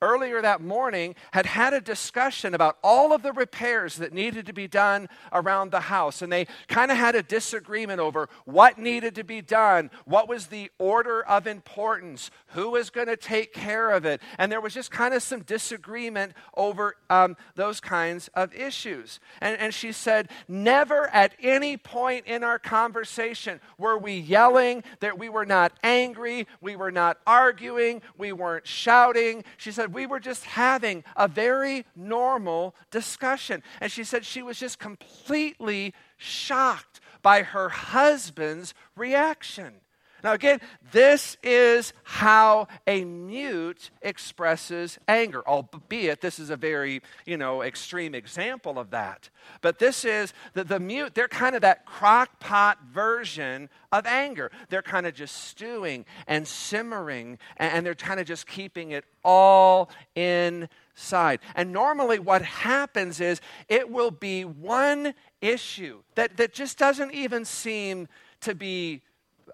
earlier 0.00 0.40
that 0.42 0.60
morning 0.60 1.14
had 1.32 1.46
had 1.46 1.72
a 1.72 1.80
discussion 1.80 2.54
about 2.54 2.78
all 2.82 3.12
of 3.12 3.22
the 3.22 3.32
repairs 3.32 3.96
that 3.96 4.12
needed 4.12 4.46
to 4.46 4.52
be 4.52 4.68
done 4.68 5.08
around 5.32 5.70
the 5.70 5.80
house. 5.80 6.22
And 6.22 6.32
they 6.32 6.46
kind 6.68 6.90
of 6.90 6.96
had 6.96 7.14
a 7.14 7.22
disagreement 7.22 8.00
over 8.00 8.28
what 8.44 8.78
needed 8.78 9.14
to 9.16 9.24
be 9.24 9.40
done, 9.40 9.90
what 10.04 10.28
was 10.28 10.46
the 10.46 10.70
order 10.78 11.22
of 11.22 11.46
importance, 11.46 12.30
who 12.48 12.70
was 12.70 12.90
going 12.90 13.08
to 13.08 13.16
take 13.16 13.52
care 13.52 13.90
of 13.90 14.04
it. 14.04 14.20
And 14.38 14.50
there 14.50 14.60
was 14.60 14.74
just 14.74 14.90
kind 14.90 15.14
of 15.14 15.22
some 15.22 15.42
disagreement 15.42 16.32
over 16.56 16.96
um, 17.10 17.36
those 17.54 17.80
kinds 17.80 18.28
of 18.34 18.54
issues. 18.54 19.20
And, 19.40 19.58
and 19.58 19.74
she 19.74 19.92
said, 19.92 20.28
Never 20.46 21.08
at 21.08 21.34
any 21.42 21.76
point 21.76 22.26
in 22.26 22.44
our 22.44 22.58
conversation 22.58 23.60
were 23.78 23.98
we 23.98 24.14
yelling, 24.14 24.84
that 25.00 25.18
we 25.18 25.28
were 25.28 25.46
not 25.46 25.72
angry, 25.82 26.46
we 26.60 26.76
were 26.76 26.90
not 26.90 27.18
arguing, 27.26 28.02
we 28.16 28.32
weren't 28.32 28.66
shouting. 28.66 29.44
She 29.56 29.72
said, 29.72 29.87
we 29.92 30.06
were 30.06 30.20
just 30.20 30.44
having 30.44 31.04
a 31.16 31.28
very 31.28 31.84
normal 31.96 32.74
discussion. 32.90 33.62
And 33.80 33.90
she 33.90 34.04
said 34.04 34.24
she 34.24 34.42
was 34.42 34.58
just 34.58 34.78
completely 34.78 35.94
shocked 36.16 37.00
by 37.22 37.42
her 37.42 37.68
husband's 37.68 38.74
reaction. 38.96 39.80
Now, 40.24 40.32
again, 40.32 40.60
this 40.90 41.36
is 41.42 41.92
how 42.02 42.66
a 42.86 43.04
mute 43.04 43.90
expresses 44.02 44.98
anger, 45.06 45.46
albeit 45.46 46.20
this 46.20 46.38
is 46.38 46.50
a 46.50 46.56
very, 46.56 47.02
you 47.24 47.36
know, 47.36 47.62
extreme 47.62 48.14
example 48.14 48.78
of 48.78 48.90
that. 48.90 49.30
But 49.60 49.78
this 49.78 50.04
is 50.04 50.32
the, 50.54 50.64
the 50.64 50.80
mute, 50.80 51.14
they're 51.14 51.28
kind 51.28 51.54
of 51.54 51.62
that 51.62 51.86
crock 51.86 52.40
pot 52.40 52.78
version 52.92 53.68
of 53.92 54.06
anger. 54.06 54.50
They're 54.68 54.82
kind 54.82 55.06
of 55.06 55.14
just 55.14 55.36
stewing 55.44 56.04
and 56.26 56.48
simmering, 56.48 57.38
and, 57.56 57.72
and 57.72 57.86
they're 57.86 57.94
kind 57.94 58.18
of 58.18 58.26
just 58.26 58.46
keeping 58.46 58.90
it 58.90 59.04
all 59.24 59.90
inside. 60.16 61.40
And 61.54 61.72
normally, 61.72 62.18
what 62.18 62.42
happens 62.42 63.20
is 63.20 63.40
it 63.68 63.90
will 63.90 64.10
be 64.10 64.44
one 64.44 65.14
issue 65.40 66.02
that, 66.16 66.36
that 66.38 66.52
just 66.52 66.76
doesn't 66.76 67.14
even 67.14 67.44
seem 67.44 68.08
to 68.40 68.54
be 68.54 69.02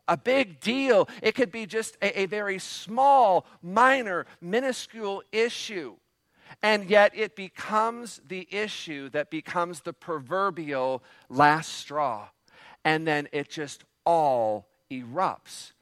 a 0.08 0.16
big 0.16 0.60
deal. 0.60 1.08
It 1.22 1.34
could 1.34 1.50
be 1.50 1.66
just 1.66 1.96
a, 2.02 2.20
a 2.20 2.26
very 2.26 2.58
small, 2.58 3.46
minor, 3.62 4.26
minuscule 4.40 5.22
issue. 5.32 5.96
And 6.62 6.88
yet 6.88 7.12
it 7.14 7.36
becomes 7.36 8.20
the 8.26 8.46
issue 8.50 9.08
that 9.10 9.30
becomes 9.30 9.80
the 9.80 9.92
proverbial 9.92 11.02
last 11.28 11.72
straw. 11.72 12.28
And 12.84 13.06
then 13.06 13.28
it 13.32 13.48
just 13.48 13.84
all 14.04 14.68
erupts. 14.90 15.72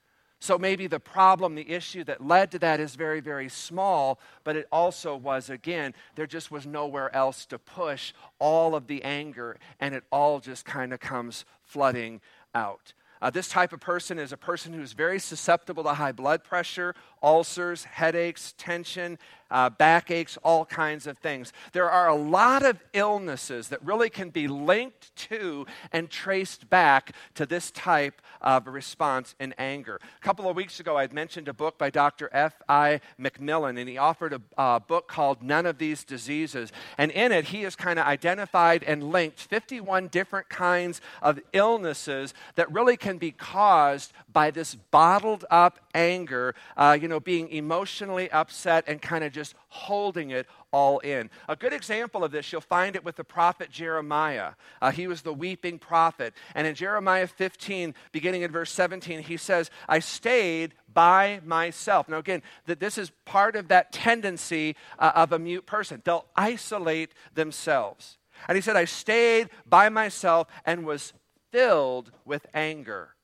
So 0.42 0.58
maybe 0.58 0.88
the 0.88 0.98
problem, 0.98 1.54
the 1.54 1.70
issue 1.70 2.02
that 2.04 2.26
led 2.26 2.50
to 2.50 2.58
that 2.60 2.80
is 2.80 2.96
very, 2.96 3.20
very 3.20 3.48
small, 3.48 4.18
but 4.42 4.56
it 4.56 4.66
also 4.72 5.14
was, 5.14 5.50
again, 5.50 5.94
there 6.16 6.26
just 6.26 6.50
was 6.50 6.66
nowhere 6.66 7.14
else 7.14 7.46
to 7.46 7.60
push 7.60 8.12
all 8.40 8.74
of 8.74 8.88
the 8.88 9.04
anger, 9.04 9.56
and 9.78 9.94
it 9.94 10.02
all 10.10 10.40
just 10.40 10.64
kind 10.64 10.92
of 10.92 10.98
comes 10.98 11.44
flooding 11.62 12.20
out. 12.56 12.92
Uh, 13.22 13.30
this 13.30 13.48
type 13.48 13.72
of 13.72 13.78
person 13.78 14.18
is 14.18 14.32
a 14.32 14.36
person 14.36 14.72
who's 14.72 14.94
very 14.94 15.20
susceptible 15.20 15.84
to 15.84 15.94
high 15.94 16.10
blood 16.10 16.42
pressure, 16.42 16.92
ulcers, 17.22 17.84
headaches, 17.84 18.54
tension, 18.58 19.18
uh, 19.52 19.68
backaches, 19.68 20.38
all 20.42 20.64
kinds 20.64 21.06
of 21.06 21.18
things. 21.18 21.52
There 21.72 21.90
are 21.90 22.08
a 22.08 22.14
lot 22.14 22.64
of 22.64 22.82
illnesses 22.94 23.68
that 23.68 23.84
really 23.84 24.10
can 24.10 24.30
be 24.30 24.48
linked 24.48 25.14
to 25.28 25.66
and 25.92 26.10
traced 26.10 26.68
back 26.70 27.12
to 27.34 27.46
this 27.46 27.70
type 27.70 28.22
of 28.40 28.66
response 28.66 29.34
in 29.38 29.54
anger. 29.58 30.00
A 30.02 30.24
couple 30.24 30.48
of 30.48 30.56
weeks 30.56 30.80
ago, 30.80 30.96
I 30.96 31.02
had 31.02 31.12
mentioned 31.12 31.48
a 31.48 31.52
book 31.52 31.78
by 31.78 31.90
Dr. 31.90 32.30
S.I. 32.32 33.00
McMillen, 33.20 33.78
and 33.78 33.88
he 33.88 33.98
offered 33.98 34.40
a 34.56 34.80
book 34.80 35.06
called 35.06 35.42
None 35.42 35.66
of 35.66 35.78
These 35.78 36.04
Diseases. 36.04 36.72
And 36.96 37.12
in 37.12 37.30
it, 37.30 37.46
he 37.46 37.62
has 37.62 37.76
kind 37.76 37.98
of 37.98 38.06
identified 38.06 38.82
and 38.82 39.12
linked 39.12 39.38
51 39.38 40.08
different 40.08 40.48
kinds 40.48 41.00
of 41.20 41.38
illnesses 41.52 42.32
that 42.54 42.72
really 42.72 42.96
can 42.96 43.18
be 43.18 43.30
caused 43.30 44.12
by 44.32 44.50
this 44.50 44.74
bottled 44.74 45.44
up 45.50 45.78
anger, 45.94 46.54
uh, 46.76 46.96
you 47.00 47.06
know, 47.06 47.11
being 47.20 47.48
emotionally 47.48 48.30
upset 48.30 48.84
and 48.86 49.00
kind 49.00 49.24
of 49.24 49.32
just 49.32 49.54
holding 49.68 50.30
it 50.30 50.46
all 50.72 50.98
in. 51.00 51.30
A 51.48 51.56
good 51.56 51.72
example 51.72 52.24
of 52.24 52.32
this, 52.32 52.50
you'll 52.50 52.60
find 52.60 52.96
it 52.96 53.04
with 53.04 53.16
the 53.16 53.24
prophet 53.24 53.70
Jeremiah. 53.70 54.52
Uh, 54.80 54.90
he 54.90 55.06
was 55.06 55.22
the 55.22 55.32
weeping 55.32 55.78
prophet. 55.78 56.34
And 56.54 56.66
in 56.66 56.74
Jeremiah 56.74 57.26
15, 57.26 57.94
beginning 58.12 58.42
in 58.42 58.50
verse 58.50 58.70
17, 58.72 59.22
he 59.22 59.36
says, 59.36 59.70
I 59.88 59.98
stayed 59.98 60.74
by 60.92 61.40
myself. 61.44 62.08
Now, 62.08 62.18
again, 62.18 62.42
that 62.66 62.80
this 62.80 62.98
is 62.98 63.10
part 63.24 63.56
of 63.56 63.68
that 63.68 63.92
tendency 63.92 64.76
uh, 64.98 65.12
of 65.14 65.32
a 65.32 65.38
mute 65.38 65.66
person. 65.66 66.02
They'll 66.04 66.26
isolate 66.36 67.12
themselves. 67.34 68.18
And 68.48 68.56
he 68.56 68.62
said, 68.62 68.76
I 68.76 68.86
stayed 68.86 69.50
by 69.66 69.88
myself 69.88 70.48
and 70.64 70.84
was 70.84 71.12
filled 71.50 72.10
with 72.24 72.46
anger. 72.54 73.14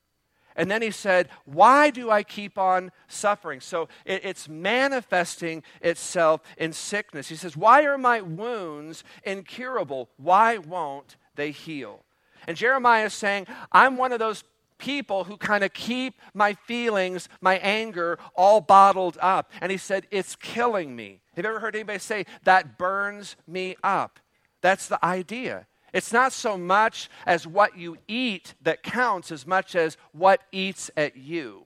And 0.58 0.68
then 0.68 0.82
he 0.82 0.90
said, 0.90 1.28
Why 1.44 1.88
do 1.88 2.10
I 2.10 2.24
keep 2.24 2.58
on 2.58 2.90
suffering? 3.06 3.60
So 3.60 3.88
it, 4.04 4.24
it's 4.24 4.48
manifesting 4.48 5.62
itself 5.80 6.42
in 6.58 6.72
sickness. 6.72 7.28
He 7.28 7.36
says, 7.36 7.56
Why 7.56 7.84
are 7.84 7.96
my 7.96 8.20
wounds 8.20 9.04
incurable? 9.22 10.10
Why 10.16 10.58
won't 10.58 11.16
they 11.36 11.52
heal? 11.52 12.04
And 12.48 12.56
Jeremiah 12.56 13.06
is 13.06 13.14
saying, 13.14 13.46
I'm 13.70 13.96
one 13.96 14.12
of 14.12 14.18
those 14.18 14.42
people 14.78 15.24
who 15.24 15.36
kind 15.36 15.62
of 15.62 15.72
keep 15.72 16.14
my 16.34 16.54
feelings, 16.54 17.28
my 17.40 17.58
anger, 17.58 18.18
all 18.34 18.60
bottled 18.60 19.16
up. 19.20 19.52
And 19.60 19.70
he 19.70 19.78
said, 19.78 20.08
It's 20.10 20.34
killing 20.34 20.96
me. 20.96 21.20
Have 21.36 21.44
you 21.44 21.50
ever 21.50 21.60
heard 21.60 21.76
anybody 21.76 22.00
say, 22.00 22.26
That 22.42 22.76
burns 22.76 23.36
me 23.46 23.76
up? 23.84 24.18
That's 24.60 24.88
the 24.88 25.02
idea. 25.04 25.67
It's 25.92 26.12
not 26.12 26.32
so 26.32 26.58
much 26.58 27.08
as 27.26 27.46
what 27.46 27.76
you 27.76 27.96
eat 28.06 28.54
that 28.62 28.82
counts 28.82 29.32
as 29.32 29.46
much 29.46 29.74
as 29.74 29.96
what 30.12 30.42
eats 30.52 30.90
at 30.96 31.16
you. 31.16 31.64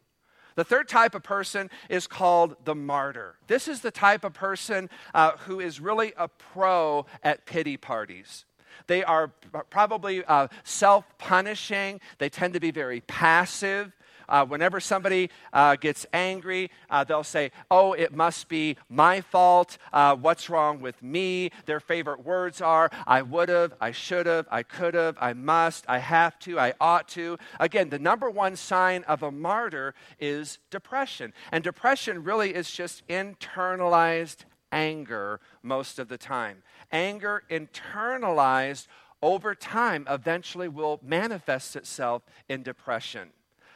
The 0.55 0.65
third 0.65 0.89
type 0.89 1.15
of 1.15 1.23
person 1.23 1.71
is 1.89 2.07
called 2.07 2.57
the 2.65 2.75
martyr. 2.75 3.37
This 3.47 3.69
is 3.69 3.81
the 3.81 3.91
type 3.91 4.25
of 4.25 4.35
person 4.35 4.91
uh, 5.15 5.33
who 5.39 5.61
is 5.61 5.81
really 5.81 6.13
a 6.17 6.29
pro 6.29 7.07
at 7.23 7.47
pity 7.47 7.77
parties. 7.77 8.45
They 8.87 9.05
are 9.05 9.29
probably 9.71 10.25
uh, 10.25 10.49
self 10.65 11.07
punishing. 11.19 12.01
They 12.19 12.29
tend 12.29 12.55
to 12.55 12.61
be 12.61 12.71
very 12.71 13.01
passive. 13.03 13.93
Uh, 14.29 14.45
whenever 14.45 14.81
somebody 14.81 15.31
uh, 15.53 15.77
gets 15.77 16.07
angry, 16.13 16.71
uh, 16.91 17.05
they'll 17.05 17.25
say, 17.25 17.51
Oh, 17.71 17.93
it 17.93 18.15
must 18.15 18.49
be 18.49 18.77
my 18.89 19.21
fault. 19.21 19.79
Uh, 19.93 20.17
what's 20.17 20.51
wrong 20.51 20.81
with 20.81 21.03
me? 21.03 21.51
Their 21.67 21.81
favorite 21.81 22.25
words 22.25 22.61
are, 22.61 22.91
I 23.07 23.23
would 23.23 23.49
have, 23.49 23.75
I 23.81 23.93
should 23.93 24.27
have, 24.27 24.47
I 24.51 24.63
could 24.63 24.95
have, 24.95 25.17
I 25.21 25.33
must, 25.33 25.85
I 25.89 25.99
have 25.99 26.39
to, 26.41 26.59
I 26.59 26.75
ought 26.81 27.09
to. 27.11 27.39
Again, 27.61 27.89
the 27.89 27.99
number 27.99 28.31
one 28.31 28.57
sign 28.57 29.05
of 29.05 29.23
a 29.23 29.31
martyr 29.31 29.95
is 30.19 30.59
depression. 30.71 31.33
And 31.51 31.63
depression 31.65 32.25
really 32.25 32.55
is 32.55 32.71
just 32.71 33.07
internalized 33.09 34.45
anger 34.73 35.41
most 35.63 35.99
of 35.99 36.09
the 36.09 36.19
time. 36.19 36.63
Anger 36.91 37.43
internalized 37.51 38.87
over 39.23 39.55
time 39.55 40.07
eventually 40.11 40.69
will 40.69 40.99
manifest 41.03 41.77
itself 41.77 42.23
in 42.49 42.63
depression. 42.63 43.31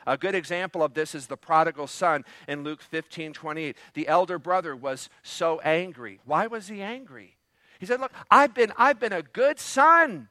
A 0.06 0.16
good 0.16 0.34
example 0.34 0.82
of 0.82 0.94
this 0.94 1.14
is 1.14 1.26
the 1.26 1.36
prodigal 1.36 1.86
son 1.86 2.24
in 2.46 2.62
Luke 2.62 2.82
15 2.82 3.32
28. 3.32 3.76
The 3.94 4.08
elder 4.08 4.38
brother 4.38 4.76
was 4.76 5.08
so 5.22 5.60
angry. 5.60 6.20
Why 6.24 6.46
was 6.46 6.68
he 6.68 6.80
angry? 6.80 7.36
He 7.78 7.86
said, 7.86 8.00
Look, 8.00 8.12
I've 8.30 8.54
been, 8.54 8.72
I've 8.76 9.00
been 9.00 9.12
a 9.12 9.22
good 9.22 9.58
son. 9.58 10.28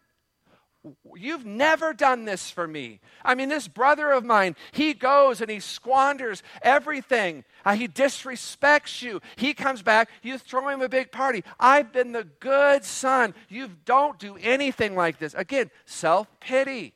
You've 1.16 1.46
never 1.46 1.94
done 1.94 2.26
this 2.26 2.52
for 2.52 2.68
me. 2.68 3.00
I 3.24 3.34
mean, 3.34 3.50
this 3.50 3.68
brother 3.68 4.12
of 4.12 4.24
mine, 4.24 4.56
he 4.72 4.94
goes 4.94 5.42
and 5.42 5.50
he 5.50 5.60
squanders 5.60 6.44
everything. 6.62 7.44
Uh, 7.64 7.76
he 7.76 7.88
disrespects 7.88 9.02
you. 9.02 9.22
He 9.36 9.54
comes 9.54 9.82
back, 9.82 10.10
you 10.22 10.38
throw 10.38 10.68
him 10.70 10.82
a 10.82 10.90
big 10.90 11.12
party. 11.12 11.44
I've 11.60 11.92
been 11.92 12.12
the 12.12 12.28
good 12.40 12.86
son. 12.86 13.34
You 13.50 13.72
don't 13.86 14.20
do 14.20 14.38
anything 14.42 14.96
like 14.96 15.18
this. 15.18 15.34
Again, 15.34 15.72
self 15.86 16.28
pity. 16.40 16.95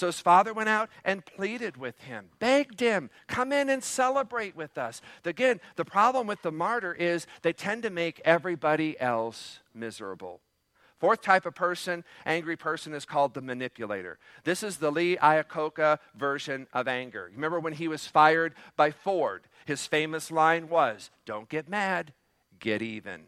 So 0.00 0.06
his 0.06 0.18
father 0.18 0.54
went 0.54 0.70
out 0.70 0.88
and 1.04 1.22
pleaded 1.26 1.76
with 1.76 2.00
him, 2.00 2.30
begged 2.38 2.80
him, 2.80 3.10
come 3.26 3.52
in 3.52 3.68
and 3.68 3.84
celebrate 3.84 4.56
with 4.56 4.78
us. 4.78 5.02
Again, 5.26 5.60
the 5.76 5.84
problem 5.84 6.26
with 6.26 6.40
the 6.40 6.50
martyr 6.50 6.94
is 6.94 7.26
they 7.42 7.52
tend 7.52 7.82
to 7.82 7.90
make 7.90 8.18
everybody 8.24 8.98
else 8.98 9.58
miserable. 9.74 10.40
Fourth 11.00 11.20
type 11.20 11.44
of 11.44 11.54
person, 11.54 12.02
angry 12.24 12.56
person, 12.56 12.94
is 12.94 13.04
called 13.04 13.34
the 13.34 13.42
manipulator. 13.42 14.18
This 14.44 14.62
is 14.62 14.78
the 14.78 14.90
Lee 14.90 15.18
Iacocca 15.18 15.98
version 16.16 16.66
of 16.72 16.88
anger. 16.88 17.30
Remember 17.34 17.60
when 17.60 17.74
he 17.74 17.86
was 17.86 18.06
fired 18.06 18.54
by 18.76 18.92
Ford? 18.92 19.42
His 19.66 19.86
famous 19.86 20.30
line 20.30 20.70
was, 20.70 21.10
Don't 21.26 21.50
get 21.50 21.68
mad, 21.68 22.14
get 22.58 22.80
even. 22.80 23.24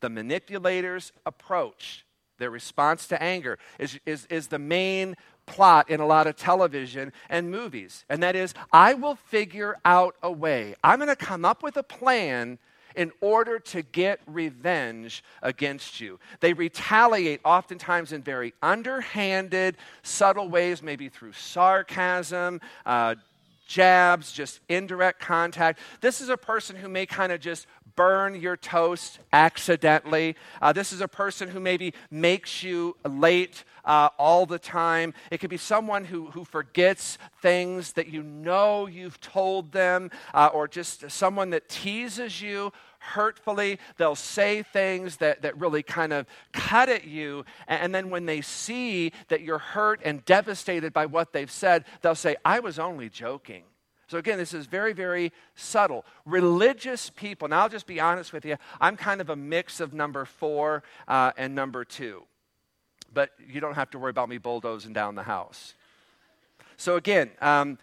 The 0.00 0.10
manipulator's 0.10 1.12
approach 1.24 2.04
Their 2.38 2.50
response 2.50 3.06
to 3.08 3.22
anger 3.22 3.58
is, 3.78 3.98
is, 4.04 4.26
is 4.26 4.48
the 4.48 4.58
main 4.58 5.16
plot 5.46 5.88
in 5.90 6.00
a 6.00 6.06
lot 6.06 6.26
of 6.26 6.36
television 6.36 7.12
and 7.28 7.50
movies. 7.50 8.04
And 8.08 8.22
that 8.22 8.36
is, 8.36 8.54
I 8.72 8.94
will 8.94 9.14
figure 9.14 9.76
out 9.84 10.16
a 10.22 10.30
way. 10.30 10.74
I'm 10.82 10.98
going 10.98 11.08
to 11.08 11.16
come 11.16 11.44
up 11.44 11.62
with 11.62 11.76
a 11.76 11.82
plan 11.82 12.58
in 12.94 13.12
order 13.20 13.58
to 13.58 13.82
get 13.82 14.20
revenge 14.26 15.22
against 15.42 16.00
you. 16.00 16.18
They 16.40 16.54
retaliate 16.54 17.40
oftentimes 17.44 18.12
in 18.12 18.22
very 18.22 18.54
underhanded, 18.62 19.76
subtle 20.02 20.48
ways, 20.48 20.82
maybe 20.82 21.08
through 21.08 21.32
sarcasm. 21.32 22.60
Uh, 22.86 23.16
jabs, 23.66 24.32
just 24.32 24.60
indirect 24.68 25.20
contact. 25.20 25.80
This 26.00 26.20
is 26.20 26.28
a 26.28 26.36
person 26.36 26.76
who 26.76 26.88
may 26.88 27.04
kind 27.04 27.32
of 27.32 27.40
just 27.40 27.66
burn 27.96 28.40
your 28.40 28.56
toast 28.56 29.18
accidentally. 29.32 30.36
Uh, 30.62 30.72
this 30.72 30.92
is 30.92 31.00
a 31.00 31.08
person 31.08 31.48
who 31.48 31.58
maybe 31.58 31.94
makes 32.10 32.62
you 32.62 32.96
late 33.04 33.64
uh, 33.84 34.10
all 34.18 34.46
the 34.46 34.58
time. 34.58 35.14
It 35.30 35.38
could 35.38 35.50
be 35.50 35.56
someone 35.56 36.04
who, 36.04 36.26
who 36.26 36.44
forgets 36.44 37.18
things 37.40 37.92
that 37.92 38.08
you 38.08 38.22
know 38.22 38.86
you've 38.86 39.20
told 39.20 39.72
them, 39.72 40.10
uh, 40.34 40.50
or 40.52 40.68
just 40.68 41.10
someone 41.10 41.50
that 41.50 41.68
teases 41.68 42.42
you 42.42 42.72
hurtfully. 42.98 43.78
They'll 43.96 44.16
say 44.16 44.62
things 44.62 45.16
that, 45.16 45.42
that 45.42 45.58
really 45.58 45.82
kind 45.82 46.12
of 46.12 46.26
cut 46.52 46.88
at 46.88 47.04
you. 47.04 47.44
And 47.68 47.94
then 47.94 48.10
when 48.10 48.26
they 48.26 48.40
see 48.40 49.12
that 49.28 49.42
you're 49.42 49.58
hurt 49.58 50.00
and 50.04 50.24
devastated 50.24 50.92
by 50.92 51.06
what 51.06 51.32
they've 51.32 51.50
said, 51.50 51.84
they'll 52.02 52.14
say, 52.14 52.36
I 52.44 52.60
was 52.60 52.78
only 52.78 53.08
joking. 53.08 53.62
So, 54.08 54.18
again, 54.18 54.38
this 54.38 54.54
is 54.54 54.66
very, 54.66 54.92
very 54.92 55.32
subtle. 55.56 56.04
Religious 56.24 57.10
people, 57.10 57.48
now 57.48 57.62
I'll 57.62 57.68
just 57.68 57.88
be 57.88 57.98
honest 57.98 58.32
with 58.32 58.44
you, 58.44 58.56
I'm 58.80 58.96
kind 58.96 59.20
of 59.20 59.30
a 59.30 59.36
mix 59.36 59.80
of 59.80 59.92
number 59.92 60.24
four 60.24 60.84
uh, 61.08 61.32
and 61.36 61.56
number 61.56 61.84
two. 61.84 62.22
But 63.12 63.30
you 63.48 63.60
don't 63.60 63.74
have 63.74 63.90
to 63.90 63.98
worry 63.98 64.10
about 64.10 64.28
me 64.28 64.38
bulldozing 64.38 64.92
down 64.92 65.16
the 65.16 65.24
house. 65.24 65.74
So, 66.76 66.94
again, 66.94 67.30
um, 67.40 67.78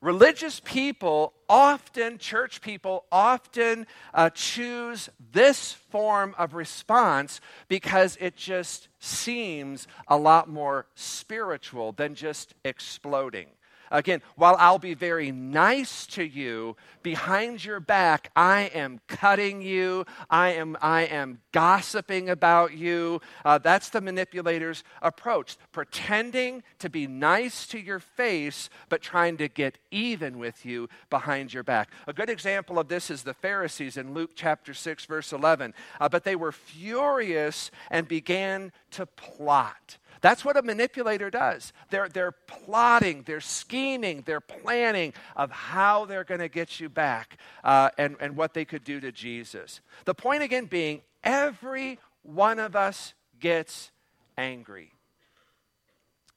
religious 0.00 0.60
people 0.64 1.34
often, 1.46 2.16
church 2.16 2.62
people 2.62 3.04
often 3.12 3.86
uh, 4.14 4.30
choose 4.30 5.10
this 5.32 5.72
form 5.72 6.34
of 6.38 6.54
response 6.54 7.42
because 7.68 8.16
it 8.18 8.34
just 8.34 8.88
seems 8.98 9.86
a 10.08 10.16
lot 10.16 10.48
more 10.48 10.86
spiritual 10.94 11.92
than 11.92 12.14
just 12.14 12.54
exploding. 12.64 13.48
Again, 13.90 14.22
while 14.34 14.56
I'll 14.58 14.78
be 14.78 14.94
very 14.94 15.30
nice 15.30 16.06
to 16.08 16.24
you, 16.24 16.76
behind 17.02 17.64
your 17.64 17.80
back, 17.80 18.30
I 18.34 18.70
am 18.74 19.00
cutting 19.06 19.62
you. 19.62 20.04
I 20.28 20.54
am, 20.54 20.76
I 20.80 21.02
am 21.02 21.40
gossiping 21.52 22.28
about 22.28 22.76
you. 22.76 23.20
Uh, 23.44 23.58
that's 23.58 23.90
the 23.90 24.00
manipulator's 24.00 24.82
approach. 25.02 25.56
Pretending 25.72 26.62
to 26.80 26.90
be 26.90 27.06
nice 27.06 27.66
to 27.68 27.78
your 27.78 28.00
face, 28.00 28.68
but 28.88 29.02
trying 29.02 29.36
to 29.36 29.48
get 29.48 29.78
even 29.90 30.38
with 30.38 30.66
you 30.66 30.88
behind 31.10 31.54
your 31.54 31.62
back. 31.62 31.90
A 32.06 32.12
good 32.12 32.30
example 32.30 32.78
of 32.78 32.88
this 32.88 33.10
is 33.10 33.22
the 33.22 33.34
Pharisees 33.34 33.96
in 33.96 34.12
Luke 34.12 34.32
chapter 34.34 34.74
6, 34.74 35.04
verse 35.04 35.32
11. 35.32 35.74
Uh, 36.00 36.08
but 36.08 36.24
they 36.24 36.36
were 36.36 36.52
furious 36.52 37.70
and 37.90 38.08
began 38.08 38.72
to 38.90 39.06
plot. 39.06 39.98
That's 40.26 40.44
what 40.44 40.56
a 40.56 40.62
manipulator 40.62 41.30
does. 41.30 41.72
They're, 41.90 42.08
they're 42.08 42.32
plotting, 42.32 43.22
they're 43.22 43.40
scheming, 43.40 44.24
they're 44.26 44.40
planning 44.40 45.14
of 45.36 45.52
how 45.52 46.04
they're 46.04 46.24
going 46.24 46.40
to 46.40 46.48
get 46.48 46.80
you 46.80 46.88
back 46.88 47.38
uh, 47.62 47.90
and, 47.96 48.16
and 48.18 48.36
what 48.36 48.52
they 48.52 48.64
could 48.64 48.82
do 48.82 48.98
to 48.98 49.12
Jesus. 49.12 49.80
The 50.04 50.14
point 50.14 50.42
again 50.42 50.64
being, 50.64 51.02
every 51.22 52.00
one 52.24 52.58
of 52.58 52.74
us 52.74 53.14
gets 53.38 53.92
angry, 54.36 54.94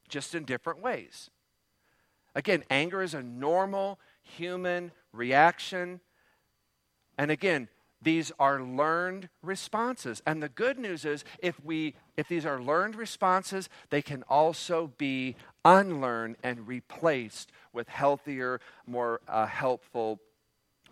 just 0.08 0.36
in 0.36 0.44
different 0.44 0.80
ways. 0.80 1.28
Again, 2.36 2.62
anger 2.70 3.02
is 3.02 3.12
a 3.12 3.24
normal 3.24 3.98
human 4.22 4.92
reaction. 5.12 5.98
And 7.18 7.32
again, 7.32 7.66
these 8.02 8.32
are 8.38 8.62
learned 8.62 9.28
responses. 9.42 10.22
And 10.26 10.42
the 10.42 10.48
good 10.48 10.78
news 10.78 11.04
is 11.04 11.24
if 11.40 11.62
we 11.64 11.94
if 12.16 12.28
these 12.28 12.46
are 12.46 12.60
learned 12.60 12.96
responses, 12.96 13.68
they 13.90 14.02
can 14.02 14.22
also 14.28 14.92
be 14.98 15.36
unlearned 15.64 16.36
and 16.42 16.66
replaced 16.66 17.50
with 17.72 17.88
healthier, 17.88 18.60
more 18.86 19.20
uh, 19.28 19.46
helpful 19.46 20.20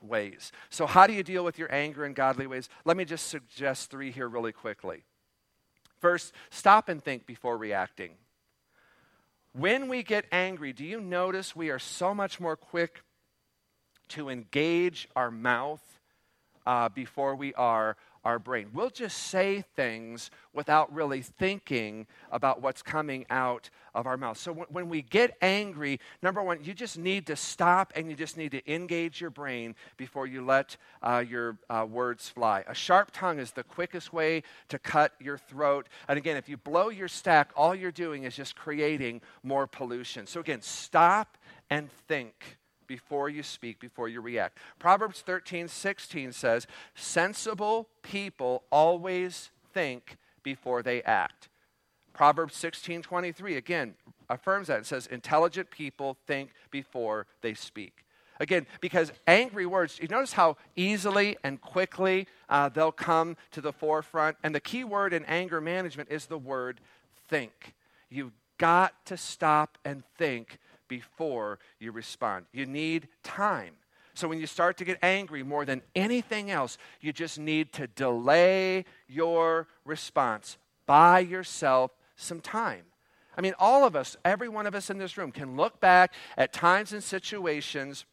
ways. 0.00 0.52
So 0.70 0.86
how 0.86 1.06
do 1.06 1.12
you 1.12 1.22
deal 1.22 1.44
with 1.44 1.58
your 1.58 1.72
anger 1.72 2.04
in 2.06 2.14
godly 2.14 2.46
ways? 2.46 2.68
Let 2.84 2.96
me 2.96 3.04
just 3.04 3.26
suggest 3.26 3.90
3 3.90 4.10
here 4.10 4.28
really 4.28 4.52
quickly. 4.52 5.04
First, 6.00 6.32
stop 6.50 6.88
and 6.88 7.02
think 7.02 7.26
before 7.26 7.56
reacting. 7.56 8.12
When 9.52 9.88
we 9.88 10.02
get 10.02 10.26
angry, 10.30 10.72
do 10.72 10.84
you 10.84 11.00
notice 11.00 11.56
we 11.56 11.70
are 11.70 11.78
so 11.80 12.14
much 12.14 12.38
more 12.38 12.56
quick 12.56 13.02
to 14.10 14.28
engage 14.28 15.08
our 15.16 15.30
mouth 15.30 15.97
uh, 16.68 16.90
before 16.90 17.34
we 17.34 17.54
are 17.54 17.96
our 18.26 18.38
brain. 18.38 18.68
We'll 18.74 18.90
just 18.90 19.16
say 19.16 19.64
things 19.74 20.30
without 20.52 20.92
really 20.92 21.22
thinking 21.22 22.06
about 22.30 22.60
what's 22.60 22.82
coming 22.82 23.24
out 23.30 23.70
of 23.94 24.06
our 24.06 24.18
mouth. 24.18 24.36
So 24.36 24.50
w- 24.50 24.66
when 24.68 24.90
we 24.90 25.00
get 25.00 25.34
angry, 25.40 25.98
number 26.22 26.42
one, 26.42 26.62
you 26.62 26.74
just 26.74 26.98
need 26.98 27.26
to 27.28 27.36
stop 27.36 27.94
and 27.96 28.10
you 28.10 28.16
just 28.16 28.36
need 28.36 28.50
to 28.50 28.70
engage 28.70 29.18
your 29.18 29.30
brain 29.30 29.76
before 29.96 30.26
you 30.26 30.44
let 30.44 30.76
uh, 31.02 31.24
your 31.26 31.56
uh, 31.70 31.86
words 31.88 32.28
fly. 32.28 32.64
A 32.68 32.74
sharp 32.74 33.12
tongue 33.12 33.38
is 33.38 33.52
the 33.52 33.64
quickest 33.64 34.12
way 34.12 34.42
to 34.68 34.78
cut 34.78 35.14
your 35.20 35.38
throat. 35.38 35.88
And 36.06 36.18
again, 36.18 36.36
if 36.36 36.50
you 36.50 36.58
blow 36.58 36.90
your 36.90 37.08
stack, 37.08 37.50
all 37.56 37.74
you're 37.74 37.90
doing 37.90 38.24
is 38.24 38.36
just 38.36 38.56
creating 38.56 39.22
more 39.42 39.66
pollution. 39.66 40.26
So 40.26 40.40
again, 40.40 40.60
stop 40.60 41.38
and 41.70 41.90
think 42.08 42.58
before 42.88 43.28
you 43.28 43.44
speak, 43.44 43.78
before 43.78 44.08
you 44.08 44.20
react. 44.20 44.58
Proverbs 44.80 45.20
13, 45.20 45.68
16 45.68 46.32
says, 46.32 46.66
Sensible 46.96 47.88
people 48.02 48.64
always 48.72 49.50
think 49.72 50.16
before 50.42 50.82
they 50.82 51.02
act. 51.02 51.48
Proverbs 52.12 52.56
16, 52.56 53.02
23 53.02 53.56
again 53.56 53.94
affirms 54.28 54.66
that. 54.66 54.80
It 54.80 54.86
says, 54.86 55.06
Intelligent 55.06 55.70
people 55.70 56.16
think 56.26 56.50
before 56.72 57.26
they 57.42 57.54
speak. 57.54 58.04
Again, 58.40 58.66
because 58.80 59.12
angry 59.26 59.66
words, 59.66 59.98
you 60.00 60.08
notice 60.08 60.32
how 60.32 60.56
easily 60.76 61.36
and 61.42 61.60
quickly 61.60 62.26
uh, 62.48 62.68
they'll 62.68 62.92
come 62.92 63.36
to 63.50 63.60
the 63.60 63.72
forefront. 63.72 64.36
And 64.42 64.54
the 64.54 64.60
key 64.60 64.84
word 64.84 65.12
in 65.12 65.24
anger 65.24 65.60
management 65.60 66.10
is 66.10 66.26
the 66.26 66.38
word 66.38 66.80
think. 67.28 67.74
You've 68.08 68.32
got 68.58 68.94
to 69.06 69.16
stop 69.16 69.78
and 69.84 70.02
think 70.16 70.58
before 70.88 71.58
you 71.78 71.92
respond. 71.92 72.46
You 72.52 72.66
need 72.66 73.08
time. 73.22 73.74
So 74.14 74.26
when 74.26 74.40
you 74.40 74.46
start 74.46 74.76
to 74.78 74.84
get 74.84 74.98
angry 75.02 75.44
more 75.44 75.64
than 75.64 75.82
anything 75.94 76.50
else, 76.50 76.76
you 77.00 77.12
just 77.12 77.38
need 77.38 77.72
to 77.74 77.86
delay 77.86 78.84
your 79.06 79.68
response. 79.84 80.58
Buy 80.86 81.20
yourself 81.20 81.92
some 82.16 82.40
time. 82.40 82.82
I 83.36 83.40
mean, 83.40 83.54
all 83.60 83.84
of 83.84 83.94
us, 83.94 84.16
every 84.24 84.48
one 84.48 84.66
of 84.66 84.74
us 84.74 84.90
in 84.90 84.98
this 84.98 85.16
room, 85.16 85.30
can 85.30 85.56
look 85.56 85.78
back 85.78 86.12
at 86.36 86.52
times 86.52 86.92
and 86.92 87.04
situations 87.04 88.04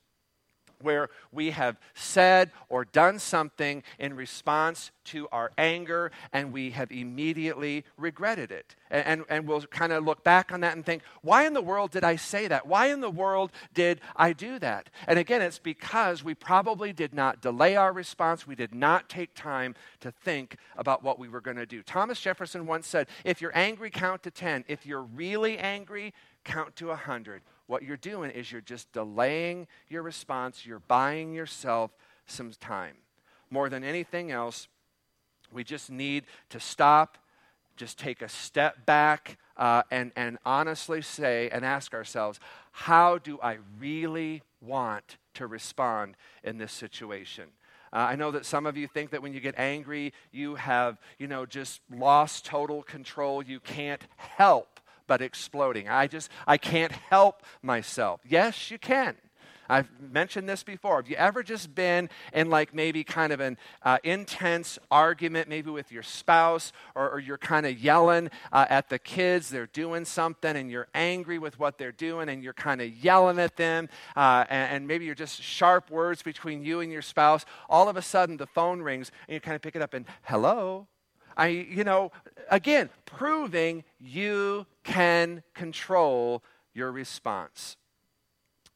where 0.81 1.09
we 1.31 1.51
have 1.51 1.77
said 1.93 2.51
or 2.69 2.85
done 2.85 3.19
something 3.19 3.83
in 3.99 4.15
response 4.15 4.91
to 5.05 5.27
our 5.31 5.51
anger 5.57 6.11
and 6.33 6.51
we 6.51 6.71
have 6.71 6.91
immediately 6.91 7.85
regretted 7.97 8.51
it. 8.51 8.75
And, 8.89 9.05
and, 9.05 9.25
and, 9.29 9.47
we'll 9.47 9.61
kind 9.61 9.91
of 9.91 10.03
look 10.03 10.23
back 10.23 10.51
on 10.51 10.61
that 10.61 10.75
and 10.75 10.85
think, 10.85 11.03
why 11.21 11.45
in 11.45 11.53
the 11.53 11.61
world 11.61 11.91
did 11.91 12.03
I 12.03 12.15
say 12.15 12.47
that? 12.47 12.67
Why 12.67 12.87
in 12.87 13.01
the 13.01 13.09
world 13.09 13.51
did 13.73 14.01
I 14.15 14.33
do 14.33 14.59
that? 14.59 14.89
And 15.07 15.19
again, 15.19 15.41
it's 15.41 15.59
because 15.59 16.23
we 16.23 16.33
probably 16.33 16.93
did 16.93 17.13
not 17.13 17.41
delay 17.41 17.75
our 17.75 17.93
response. 17.93 18.47
We 18.47 18.55
did 18.55 18.73
not 18.73 19.09
take 19.09 19.33
time 19.33 19.75
to 20.01 20.11
think 20.11 20.57
about 20.77 21.03
what 21.03 21.19
we 21.19 21.27
were 21.27 21.41
going 21.41 21.57
to 21.57 21.65
do. 21.65 21.81
Thomas 21.83 22.19
Jefferson 22.19 22.65
once 22.65 22.87
said, 22.87 23.07
if 23.23 23.41
you're 23.41 23.55
angry, 23.57 23.89
count 23.89 24.23
to 24.23 24.31
10. 24.31 24.65
If 24.67 24.85
you're 24.85 25.03
really 25.03 25.57
angry, 25.57 26.13
count 26.43 26.75
to 26.77 26.87
100 26.87 27.41
what 27.67 27.83
you're 27.83 27.97
doing 27.97 28.31
is 28.31 28.51
you're 28.51 28.61
just 28.61 28.91
delaying 28.91 29.67
your 29.89 30.03
response, 30.03 30.65
you're 30.65 30.79
buying 30.79 31.33
yourself 31.33 31.91
some 32.27 32.51
time. 32.59 32.95
More 33.49 33.69
than 33.69 33.83
anything 33.83 34.31
else, 34.31 34.67
we 35.51 35.63
just 35.63 35.89
need 35.89 36.25
to 36.49 36.59
stop, 36.59 37.17
just 37.75 37.97
take 37.97 38.21
a 38.21 38.29
step 38.29 38.85
back, 38.85 39.37
uh, 39.57 39.83
and, 39.89 40.11
and 40.15 40.37
honestly 40.45 41.01
say 41.01 41.49
and 41.49 41.63
ask 41.63 41.93
ourselves, 41.93 42.39
how 42.71 43.17
do 43.17 43.39
I 43.41 43.59
really 43.79 44.41
want 44.61 45.17
to 45.35 45.47
respond 45.47 46.15
in 46.43 46.57
this 46.57 46.71
situation? 46.71 47.45
Uh, 47.93 48.07
I 48.09 48.15
know 48.15 48.31
that 48.31 48.45
some 48.45 48.65
of 48.65 48.75
you 48.75 48.87
think 48.87 49.11
that 49.11 49.21
when 49.21 49.33
you 49.33 49.39
get 49.39 49.55
angry, 49.57 50.13
you 50.31 50.55
have, 50.55 50.99
you 51.17 51.27
know, 51.27 51.45
just 51.45 51.79
lost 51.89 52.45
total 52.45 52.83
control. 52.83 53.41
You 53.41 53.61
can't 53.61 54.03
help 54.17 54.74
but 55.07 55.21
exploding. 55.21 55.89
I 55.89 56.07
just, 56.07 56.29
I 56.47 56.57
can't 56.57 56.91
help 56.91 57.43
myself. 57.61 58.21
Yes, 58.25 58.71
you 58.71 58.77
can. 58.77 59.15
I've 59.69 59.89
mentioned 59.99 60.47
this 60.47 60.63
before. 60.63 60.97
Have 60.97 61.09
you 61.09 61.15
ever 61.15 61.43
just 61.43 61.73
been 61.73 62.09
in 62.33 62.49
like 62.49 62.73
maybe 62.73 63.03
kind 63.03 63.33
of 63.33 63.39
an 63.39 63.57
uh, 63.83 63.97
intense 64.03 64.77
argument, 64.91 65.49
maybe 65.49 65.71
with 65.71 65.91
your 65.91 66.03
spouse, 66.03 66.71
or, 66.93 67.09
or 67.09 67.19
you're 67.19 67.37
kind 67.37 67.65
of 67.65 67.77
yelling 67.79 68.29
uh, 68.51 68.65
at 68.69 68.89
the 68.89 68.99
kids? 68.99 69.49
They're 69.49 69.67
doing 69.67 70.05
something 70.05 70.55
and 70.55 70.69
you're 70.69 70.87
angry 70.93 71.39
with 71.39 71.59
what 71.59 71.77
they're 71.77 71.91
doing 71.91 72.29
and 72.29 72.43
you're 72.43 72.53
kind 72.53 72.81
of 72.81 72.95
yelling 73.03 73.39
at 73.39 73.57
them, 73.57 73.89
uh, 74.15 74.45
and, 74.49 74.75
and 74.75 74.87
maybe 74.87 75.05
you're 75.05 75.15
just 75.15 75.41
sharp 75.41 75.89
words 75.89 76.21
between 76.21 76.63
you 76.63 76.81
and 76.81 76.91
your 76.91 77.01
spouse. 77.01 77.45
All 77.69 77.89
of 77.89 77.97
a 77.97 78.01
sudden, 78.01 78.37
the 78.37 78.47
phone 78.47 78.81
rings 78.81 79.11
and 79.27 79.33
you 79.33 79.39
kind 79.39 79.55
of 79.55 79.61
pick 79.61 79.75
it 79.75 79.81
up 79.81 79.93
and, 79.93 80.05
hello? 80.23 80.87
I, 81.37 81.47
you 81.47 81.83
know, 81.83 82.11
again, 82.49 82.89
proving 83.05 83.83
you 83.99 84.65
can 84.83 85.43
control 85.53 86.43
your 86.73 86.91
response. 86.91 87.77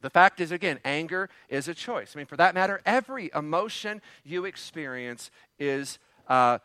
The 0.02 0.10
fact 0.10 0.40
is, 0.40 0.50
again, 0.50 0.80
anger 0.84 1.28
is 1.48 1.68
a 1.68 1.74
choice. 1.74 2.14
I 2.14 2.18
mean, 2.18 2.26
for 2.26 2.36
that 2.36 2.54
matter, 2.54 2.80
every 2.86 3.30
emotion 3.34 4.00
you 4.24 4.46
experience 4.46 5.30
is 5.58 5.98
uh, 6.28 6.58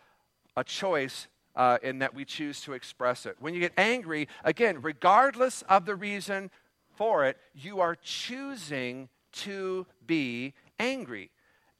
a 0.55 0.63
choice 0.63 1.27
uh, 1.55 1.77
in 1.83 1.99
that 1.99 2.13
we 2.13 2.25
choose 2.25 2.61
to 2.61 2.73
express 2.73 3.25
it. 3.25 3.35
When 3.39 3.53
you 3.53 3.59
get 3.59 3.73
angry, 3.77 4.27
again, 4.43 4.81
regardless 4.81 5.63
of 5.63 5.85
the 5.85 5.95
reason 5.95 6.49
for 6.95 7.25
it, 7.25 7.37
you 7.53 7.81
are 7.81 7.95
choosing 7.95 9.09
to 9.33 9.85
be 10.05 10.53
angry. 10.79 11.29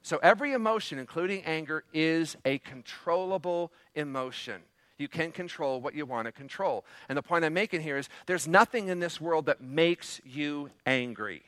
So 0.05 0.19
every 0.21 0.53
emotion, 0.53 0.99
including 0.99 1.41
anger, 1.45 1.83
is 1.91 2.37
a 2.45 2.59
controllable 2.59 3.71
emotion. 3.95 4.61
You 4.99 5.07
can 5.07 5.31
control 5.31 5.81
what 5.81 5.95
you 5.95 6.05
want 6.05 6.27
to 6.27 6.31
control. 6.31 6.85
And 7.09 7.17
the 7.17 7.23
point 7.23 7.43
I'm 7.43 7.55
making 7.55 7.81
here 7.81 7.97
is 7.97 8.07
there's 8.27 8.47
nothing 8.47 8.89
in 8.89 8.99
this 8.99 9.19
world 9.19 9.47
that 9.47 9.61
makes 9.61 10.21
you 10.23 10.69
angry. 10.85 11.41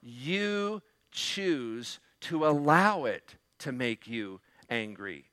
You 0.00 0.82
choose 1.10 1.98
to 2.20 2.46
allow 2.46 3.06
it 3.06 3.34
to 3.58 3.72
make 3.72 4.06
you 4.06 4.38
angry. 4.70 5.24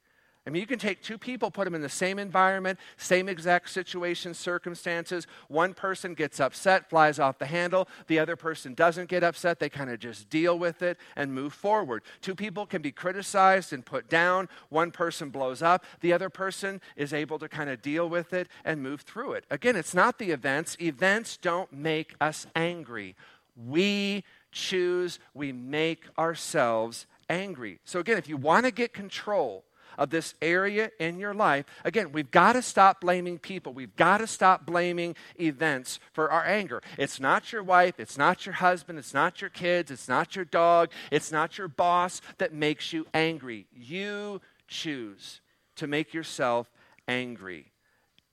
I 0.47 0.49
mean, 0.49 0.60
you 0.60 0.65
can 0.65 0.80
take 0.80 1.04
two 1.04 1.19
people, 1.19 1.51
put 1.51 1.65
them 1.65 1.75
in 1.75 1.82
the 1.82 1.89
same 1.89 2.17
environment, 2.17 2.80
same 2.97 3.30
exact 3.30 3.69
situation, 3.69 4.34
circumstances. 4.34 5.27
One 5.49 5.75
person 5.75 6.15
gets 6.15 6.39
upset, 6.39 6.89
flies 6.89 7.19
off 7.19 7.38
the 7.38 7.45
handle. 7.45 7.88
The 8.08 8.17
other 8.17 8.36
person 8.36 8.73
doesn't 8.73 9.08
get 9.08 9.23
upset. 9.23 9.60
They 9.60 9.69
kind 9.69 9.91
of 9.91 9.99
just 9.99 10.32
deal 10.32 10.58
with 10.58 10.82
it 10.82 10.97
and 11.15 11.32
move 11.32 11.54
forward. 11.54 12.01
Two 12.21 12.34
people 12.34 12.65
can 12.65 12.82
be 12.82 12.91
criticized 12.91 13.71
and 13.71 13.86
put 13.86 14.10
down. 14.10 14.49
One 14.69 14.89
person 14.89 15.30
blows 15.30 15.62
up. 15.62 15.86
The 15.99 16.12
other 16.12 16.30
person 16.30 16.82
is 16.95 17.13
able 17.13 17.38
to 17.38 17.47
kind 17.47 17.69
of 17.69 17.84
deal 17.84 18.10
with 18.10 18.34
it 18.34 18.47
and 18.65 18.82
move 18.82 19.01
through 19.01 19.34
it. 19.34 19.45
Again, 19.51 19.75
it's 19.75 19.93
not 19.93 20.17
the 20.17 20.32
events. 20.32 20.75
Events 20.82 21.38
don't 21.38 21.71
make 21.71 22.15
us 22.19 22.47
angry. 22.56 23.15
We 23.56 24.23
choose, 24.51 25.19
we 25.36 25.51
make 25.51 26.06
ourselves 26.17 27.06
angry. 27.30 27.80
So, 27.86 27.99
again, 27.99 28.17
if 28.17 28.27
you 28.27 28.38
want 28.38 28.65
to 28.65 28.71
get 28.71 28.91
control, 28.91 29.65
of 29.97 30.10
this 30.10 30.34
area 30.41 30.91
in 30.99 31.19
your 31.19 31.34
life, 31.34 31.65
again, 31.84 32.12
we've 32.12 32.32
got 32.32 32.54
to 32.54 32.62
stop 32.62 33.01
blaming 33.01 33.38
people. 33.38 33.73
We've 33.73 33.95
got 33.95 34.19
to 34.19 34.27
stop 34.27 34.65
blaming 34.65 35.15
events 35.39 35.99
for 36.13 36.32
our 36.32 36.45
anger. 36.45 36.82
It's 36.97 37.19
not 37.19 37.51
your 37.51 37.63
wife, 37.63 37.99
it's 37.99 38.17
not 38.17 38.45
your 38.45 38.56
husband, 38.56 38.99
it's 38.99 39.13
not 39.13 39.41
your 39.41 39.49
kids, 39.49 39.91
it's 39.91 40.08
not 40.08 40.36
your 40.36 40.45
dog, 40.45 40.91
it's 41.12 41.32
not 41.32 41.58
your 41.58 41.67
boss 41.67 42.21
that 42.38 42.54
makes 42.54 42.93
you 42.93 43.08
angry. 43.13 43.67
You 43.73 44.41
choose 44.67 45.41
to 45.75 45.88
make 45.88 46.13
yourself 46.13 46.71
angry. 47.08 47.71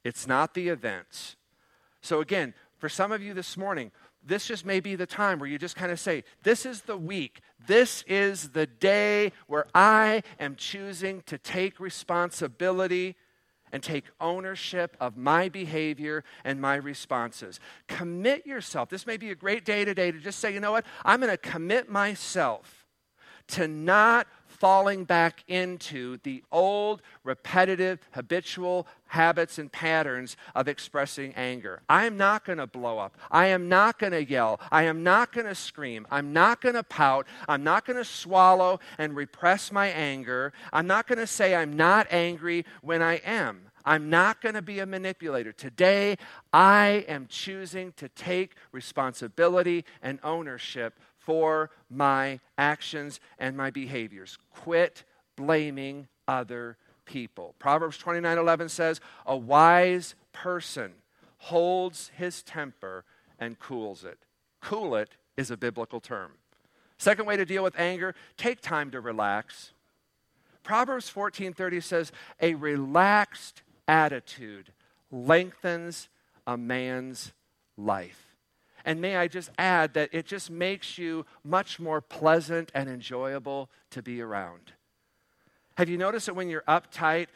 It's 0.04 0.26
not 0.26 0.54
the 0.54 0.68
events. 0.68 1.36
So, 2.00 2.20
again, 2.20 2.54
for 2.78 2.88
some 2.88 3.12
of 3.12 3.22
you 3.22 3.34
this 3.34 3.56
morning, 3.56 3.90
this 4.24 4.46
just 4.46 4.66
may 4.66 4.80
be 4.80 4.94
the 4.94 5.06
time 5.06 5.38
where 5.38 5.48
you 5.48 5.58
just 5.58 5.76
kind 5.76 5.92
of 5.92 6.00
say, 6.00 6.24
This 6.42 6.66
is 6.66 6.82
the 6.82 6.96
week. 6.96 7.40
This 7.66 8.04
is 8.06 8.50
the 8.50 8.66
day 8.66 9.32
where 9.46 9.66
I 9.74 10.22
am 10.38 10.56
choosing 10.56 11.22
to 11.22 11.38
take 11.38 11.80
responsibility 11.80 13.16
and 13.72 13.82
take 13.82 14.04
ownership 14.20 14.96
of 15.00 15.16
my 15.16 15.48
behavior 15.48 16.24
and 16.44 16.60
my 16.60 16.76
responses. 16.76 17.60
Commit 17.86 18.46
yourself. 18.46 18.88
This 18.88 19.06
may 19.06 19.16
be 19.16 19.30
a 19.30 19.34
great 19.34 19.64
day 19.64 19.84
today 19.84 20.10
to 20.10 20.18
just 20.18 20.38
say, 20.38 20.52
you 20.52 20.60
know 20.60 20.72
what? 20.72 20.86
I'm 21.04 21.20
going 21.20 21.30
to 21.30 21.36
commit 21.36 21.90
myself 21.90 22.86
to 23.48 23.68
not 23.68 24.26
falling 24.58 25.04
back 25.04 25.44
into 25.48 26.18
the 26.22 26.42
old, 26.50 27.02
repetitive, 27.24 28.00
habitual 28.12 28.86
habits 29.06 29.58
and 29.58 29.72
patterns 29.72 30.36
of 30.54 30.68
expressing 30.68 31.32
anger. 31.34 31.82
I 31.88 32.04
am 32.06 32.16
not 32.16 32.44
going 32.44 32.58
to 32.58 32.66
blow 32.66 32.98
up. 32.98 33.16
I 33.30 33.46
am 33.46 33.68
not 33.68 33.98
going 33.98 34.12
to 34.12 34.24
yell. 34.24 34.60
I 34.70 34.84
am 34.84 35.02
not 35.02 35.32
going 35.32 35.46
to 35.46 35.54
scream. 35.54 36.06
I'm 36.10 36.32
not 36.32 36.60
going 36.60 36.74
to 36.74 36.82
pout. 36.82 37.26
I'm 37.48 37.64
not 37.64 37.86
going 37.86 37.96
to 37.96 38.04
swallow 38.04 38.80
and 38.98 39.16
repress 39.16 39.72
my 39.72 39.88
anger. 39.88 40.52
I'm 40.72 40.86
not 40.86 41.06
going 41.06 41.18
to 41.18 41.26
say 41.26 41.54
I'm 41.54 41.76
not 41.76 42.06
angry 42.10 42.64
when 42.82 43.02
I 43.02 43.16
am. 43.24 43.62
I'm 43.84 44.10
not 44.10 44.42
going 44.42 44.54
to 44.54 44.60
be 44.60 44.80
a 44.80 44.86
manipulator. 44.86 45.52
Today, 45.52 46.18
I 46.52 47.06
am 47.08 47.26
choosing 47.26 47.92
to 47.92 48.10
take 48.10 48.54
responsibility 48.70 49.86
and 50.02 50.18
ownership 50.22 50.98
for 51.28 51.68
my 51.90 52.40
actions 52.56 53.20
and 53.38 53.54
my 53.54 53.68
behaviors. 53.68 54.38
Quit 54.50 55.04
blaming 55.36 56.08
other 56.26 56.78
people. 57.04 57.54
Proverbs 57.58 57.98
29:11 57.98 58.70
says, 58.70 58.98
"A 59.26 59.36
wise 59.36 60.14
person 60.32 61.02
holds 61.36 62.08
his 62.14 62.42
temper 62.42 63.04
and 63.38 63.58
cools 63.58 64.04
it." 64.04 64.24
Cool 64.62 64.96
it 64.96 65.18
is 65.36 65.50
a 65.50 65.58
biblical 65.58 66.00
term. 66.00 66.38
Second 66.96 67.26
way 67.26 67.36
to 67.36 67.44
deal 67.44 67.62
with 67.62 67.78
anger, 67.78 68.14
take 68.38 68.62
time 68.62 68.90
to 68.92 68.98
relax. 68.98 69.74
Proverbs 70.62 71.10
14:30 71.10 71.82
says, 71.82 72.10
"A 72.40 72.54
relaxed 72.54 73.60
attitude 73.86 74.72
lengthens 75.10 76.08
a 76.46 76.56
man's 76.56 77.34
life." 77.76 78.27
And 78.88 79.02
may 79.02 79.16
I 79.16 79.28
just 79.28 79.50
add 79.58 79.92
that 79.92 80.08
it 80.14 80.24
just 80.24 80.50
makes 80.50 80.96
you 80.96 81.26
much 81.44 81.78
more 81.78 82.00
pleasant 82.00 82.72
and 82.74 82.88
enjoyable 82.88 83.68
to 83.90 84.00
be 84.00 84.22
around. 84.22 84.72
Have 85.76 85.90
you 85.90 85.98
noticed 85.98 86.24
that 86.24 86.32
when 86.32 86.48
you're 86.48 86.64
uptight, 86.66 87.26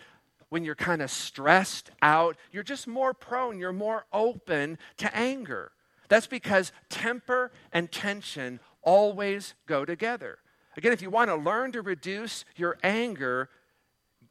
when 0.48 0.64
you're 0.64 0.74
kind 0.74 1.02
of 1.02 1.10
stressed 1.10 1.90
out, 2.00 2.38
you're 2.52 2.62
just 2.62 2.86
more 2.88 3.12
prone, 3.12 3.58
you're 3.58 3.70
more 3.70 4.06
open 4.14 4.78
to 4.96 5.14
anger? 5.14 5.72
That's 6.08 6.26
because 6.26 6.72
temper 6.88 7.52
and 7.70 7.92
tension 7.92 8.58
always 8.80 9.52
go 9.66 9.84
together. 9.84 10.38
Again, 10.78 10.92
if 10.92 11.02
you 11.02 11.10
want 11.10 11.28
to 11.28 11.36
learn 11.36 11.72
to 11.72 11.82
reduce 11.82 12.46
your 12.56 12.78
anger, 12.82 13.50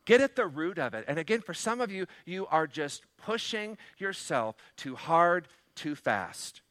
get 0.05 0.21
at 0.21 0.36
the 0.36 0.47
root 0.47 0.79
of 0.79 0.95
it. 0.95 1.05
And 1.07 1.19
again, 1.19 1.41
for 1.41 1.53
some 1.53 1.81
of 1.81 1.91
you, 1.91 2.07
you 2.25 2.47
are 2.47 2.65
just 2.65 3.03
pushing 3.15 3.77
yourself 3.99 4.55
too 4.75 4.95
hard, 4.95 5.47
too 5.75 5.93
fast. 5.93 6.62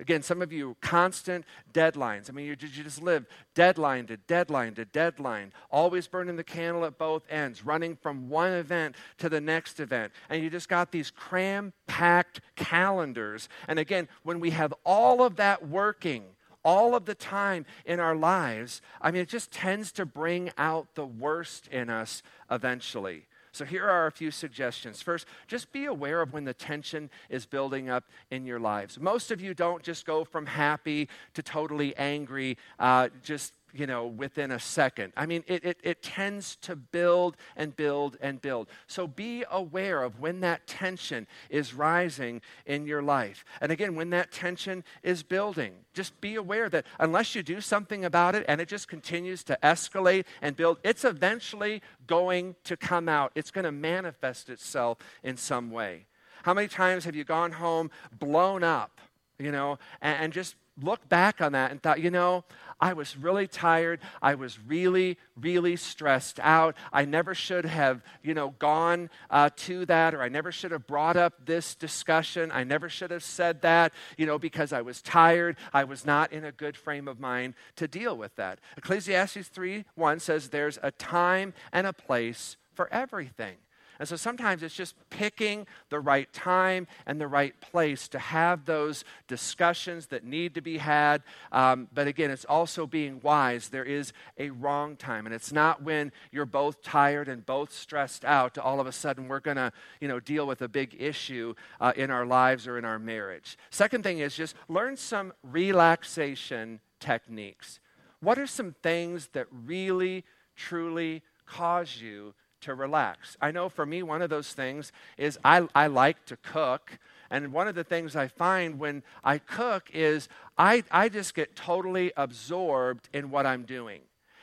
Again, 0.00 0.22
some 0.22 0.40
of 0.40 0.52
you, 0.52 0.74
constant 0.80 1.44
deadlines. 1.72 2.30
I 2.30 2.32
mean, 2.32 2.46
you, 2.46 2.56
you 2.58 2.82
just 2.82 3.02
live 3.02 3.26
deadline 3.54 4.06
to 4.06 4.16
deadline 4.16 4.74
to 4.74 4.86
deadline, 4.86 5.52
always 5.70 6.06
burning 6.06 6.36
the 6.36 6.44
candle 6.44 6.86
at 6.86 6.96
both 6.96 7.24
ends, 7.28 7.64
running 7.64 7.96
from 7.96 8.30
one 8.30 8.52
event 8.52 8.96
to 9.18 9.28
the 9.28 9.40
next 9.40 9.80
event. 9.80 10.12
And 10.30 10.42
you 10.42 10.48
just 10.48 10.68
got 10.68 10.92
these 10.92 11.10
cram 11.10 11.74
packed 11.86 12.40
calendars. 12.56 13.50
And 13.68 13.78
again, 13.78 14.08
when 14.22 14.40
we 14.40 14.50
have 14.50 14.72
all 14.84 15.22
of 15.22 15.36
that 15.36 15.68
working, 15.68 16.24
all 16.64 16.94
of 16.94 17.04
the 17.04 17.14
time 17.14 17.66
in 17.84 18.00
our 18.00 18.16
lives, 18.16 18.80
I 19.00 19.10
mean, 19.10 19.22
it 19.22 19.28
just 19.28 19.50
tends 19.50 19.92
to 19.92 20.06
bring 20.06 20.52
out 20.56 20.94
the 20.94 21.06
worst 21.06 21.68
in 21.68 21.90
us 21.90 22.22
eventually. 22.50 23.26
So 23.52 23.66
here 23.66 23.86
are 23.86 24.06
a 24.06 24.12
few 24.12 24.30
suggestions. 24.30 25.02
First, 25.02 25.26
just 25.46 25.72
be 25.72 25.84
aware 25.84 26.22
of 26.22 26.32
when 26.32 26.44
the 26.44 26.54
tension 26.54 27.10
is 27.28 27.44
building 27.44 27.90
up 27.90 28.04
in 28.30 28.46
your 28.46 28.58
lives. 28.58 28.98
Most 28.98 29.30
of 29.30 29.42
you 29.42 29.52
don't 29.52 29.82
just 29.82 30.06
go 30.06 30.24
from 30.24 30.46
happy 30.46 31.08
to 31.34 31.42
totally 31.42 31.94
angry 31.96 32.56
uh, 32.78 33.10
just 33.22 33.52
you 33.74 33.86
know, 33.86 34.06
within 34.06 34.50
a 34.50 34.58
second. 34.58 35.12
I 35.16 35.26
mean, 35.26 35.44
it, 35.46 35.64
it, 35.64 35.78
it 35.82 36.02
tends 36.02 36.56
to 36.56 36.76
build 36.76 37.36
and 37.56 37.74
build 37.74 38.16
and 38.20 38.40
build. 38.40 38.68
So 38.86 39.06
be 39.06 39.44
aware 39.50 40.02
of 40.02 40.20
when 40.20 40.40
that 40.40 40.66
tension 40.66 41.26
is 41.48 41.74
rising 41.74 42.42
in 42.66 42.86
your 42.86 43.02
life. 43.02 43.44
And 43.60 43.72
again, 43.72 43.94
when 43.94 44.10
that 44.10 44.30
tension 44.30 44.84
is 45.02 45.22
building, 45.22 45.72
just 45.94 46.20
be 46.20 46.34
aware 46.34 46.68
that 46.68 46.86
unless 46.98 47.34
you 47.34 47.42
do 47.42 47.60
something 47.60 48.04
about 48.04 48.34
it 48.34 48.44
and 48.48 48.60
it 48.60 48.68
just 48.68 48.88
continues 48.88 49.42
to 49.44 49.58
escalate 49.62 50.24
and 50.42 50.56
build, 50.56 50.78
it's 50.84 51.04
eventually 51.04 51.82
going 52.06 52.56
to 52.64 52.76
come 52.76 53.08
out. 53.08 53.32
It's 53.34 53.50
going 53.50 53.64
to 53.64 53.72
manifest 53.72 54.50
itself 54.50 54.98
in 55.22 55.36
some 55.36 55.70
way. 55.70 56.06
How 56.42 56.54
many 56.54 56.68
times 56.68 57.04
have 57.04 57.14
you 57.14 57.24
gone 57.24 57.52
home 57.52 57.90
blown 58.18 58.64
up, 58.64 59.00
you 59.38 59.52
know, 59.52 59.78
and, 60.00 60.24
and 60.24 60.32
just 60.32 60.56
looked 60.80 61.08
back 61.08 61.40
on 61.40 61.52
that 61.52 61.70
and 61.70 61.82
thought, 61.82 62.00
you 62.00 62.10
know, 62.10 62.44
I 62.80 62.94
was 62.94 63.16
really 63.16 63.46
tired. 63.46 64.00
I 64.20 64.34
was 64.34 64.58
really, 64.58 65.18
really 65.40 65.76
stressed 65.76 66.40
out. 66.40 66.76
I 66.92 67.04
never 67.04 67.34
should 67.34 67.64
have, 67.64 68.02
you 68.22 68.34
know, 68.34 68.54
gone 68.58 69.10
uh, 69.30 69.50
to 69.56 69.86
that, 69.86 70.14
or 70.14 70.22
I 70.22 70.28
never 70.28 70.50
should 70.50 70.72
have 70.72 70.86
brought 70.86 71.16
up 71.16 71.46
this 71.46 71.74
discussion. 71.74 72.50
I 72.52 72.64
never 72.64 72.88
should 72.88 73.10
have 73.10 73.22
said 73.22 73.62
that, 73.62 73.92
you 74.16 74.26
know, 74.26 74.38
because 74.38 74.72
I 74.72 74.82
was 74.82 75.00
tired. 75.00 75.56
I 75.72 75.84
was 75.84 76.04
not 76.04 76.32
in 76.32 76.44
a 76.44 76.52
good 76.52 76.76
frame 76.76 77.06
of 77.06 77.20
mind 77.20 77.54
to 77.76 77.86
deal 77.86 78.16
with 78.16 78.34
that. 78.36 78.58
Ecclesiastes 78.76 79.48
3 79.48 79.84
1 79.94 80.20
says 80.20 80.48
there's 80.48 80.78
a 80.82 80.90
time 80.90 81.54
and 81.72 81.86
a 81.86 81.92
place 81.92 82.56
for 82.74 82.92
everything. 82.92 83.56
And 84.02 84.08
so 84.08 84.16
sometimes 84.16 84.64
it's 84.64 84.74
just 84.74 84.96
picking 85.10 85.64
the 85.88 86.00
right 86.00 86.30
time 86.32 86.88
and 87.06 87.20
the 87.20 87.28
right 87.28 87.54
place 87.60 88.08
to 88.08 88.18
have 88.18 88.64
those 88.64 89.04
discussions 89.28 90.06
that 90.06 90.24
need 90.24 90.56
to 90.56 90.60
be 90.60 90.78
had. 90.78 91.22
Um, 91.52 91.86
but 91.94 92.08
again, 92.08 92.32
it's 92.32 92.44
also 92.44 92.84
being 92.84 93.20
wise. 93.22 93.68
There 93.68 93.84
is 93.84 94.12
a 94.36 94.50
wrong 94.50 94.96
time. 94.96 95.24
And 95.24 95.32
it's 95.32 95.52
not 95.52 95.84
when 95.84 96.10
you're 96.32 96.46
both 96.46 96.82
tired 96.82 97.28
and 97.28 97.46
both 97.46 97.72
stressed 97.72 98.24
out 98.24 98.54
to 98.54 98.62
all 98.64 98.80
of 98.80 98.88
a 98.88 98.92
sudden 98.92 99.28
we're 99.28 99.38
going 99.38 99.56
to 99.56 99.72
you 100.00 100.08
know, 100.08 100.18
deal 100.18 100.48
with 100.48 100.62
a 100.62 100.68
big 100.68 100.96
issue 100.98 101.54
uh, 101.80 101.92
in 101.94 102.10
our 102.10 102.26
lives 102.26 102.66
or 102.66 102.78
in 102.78 102.84
our 102.84 102.98
marriage. 102.98 103.56
Second 103.70 104.02
thing 104.02 104.18
is 104.18 104.34
just 104.34 104.56
learn 104.68 104.96
some 104.96 105.32
relaxation 105.44 106.80
techniques. 106.98 107.78
What 108.18 108.36
are 108.36 108.48
some 108.48 108.74
things 108.82 109.28
that 109.34 109.46
really, 109.52 110.24
truly 110.56 111.22
cause 111.46 112.00
you 112.00 112.34
to 112.62 112.74
relax. 112.74 113.36
I 113.40 113.50
know 113.50 113.68
for 113.68 113.86
me, 113.86 114.02
one 114.02 114.22
of 114.22 114.30
those 114.30 114.52
things 114.52 114.92
is 115.16 115.38
I, 115.44 115.68
I 115.74 115.86
like 115.86 116.24
to 116.26 116.36
cook. 116.36 116.98
And 117.30 117.52
one 117.52 117.68
of 117.68 117.74
the 117.74 117.84
things 117.84 118.14
I 118.14 118.28
find 118.28 118.78
when 118.78 119.02
I 119.24 119.38
cook 119.38 119.88
is 119.92 120.28
I, 120.58 120.84
I 120.90 121.08
just 121.08 121.34
get 121.34 121.56
totally 121.56 122.12
absorbed 122.16 123.08
in 123.12 123.30
what 123.30 123.46
I'm 123.46 123.62
doing. 123.62 124.00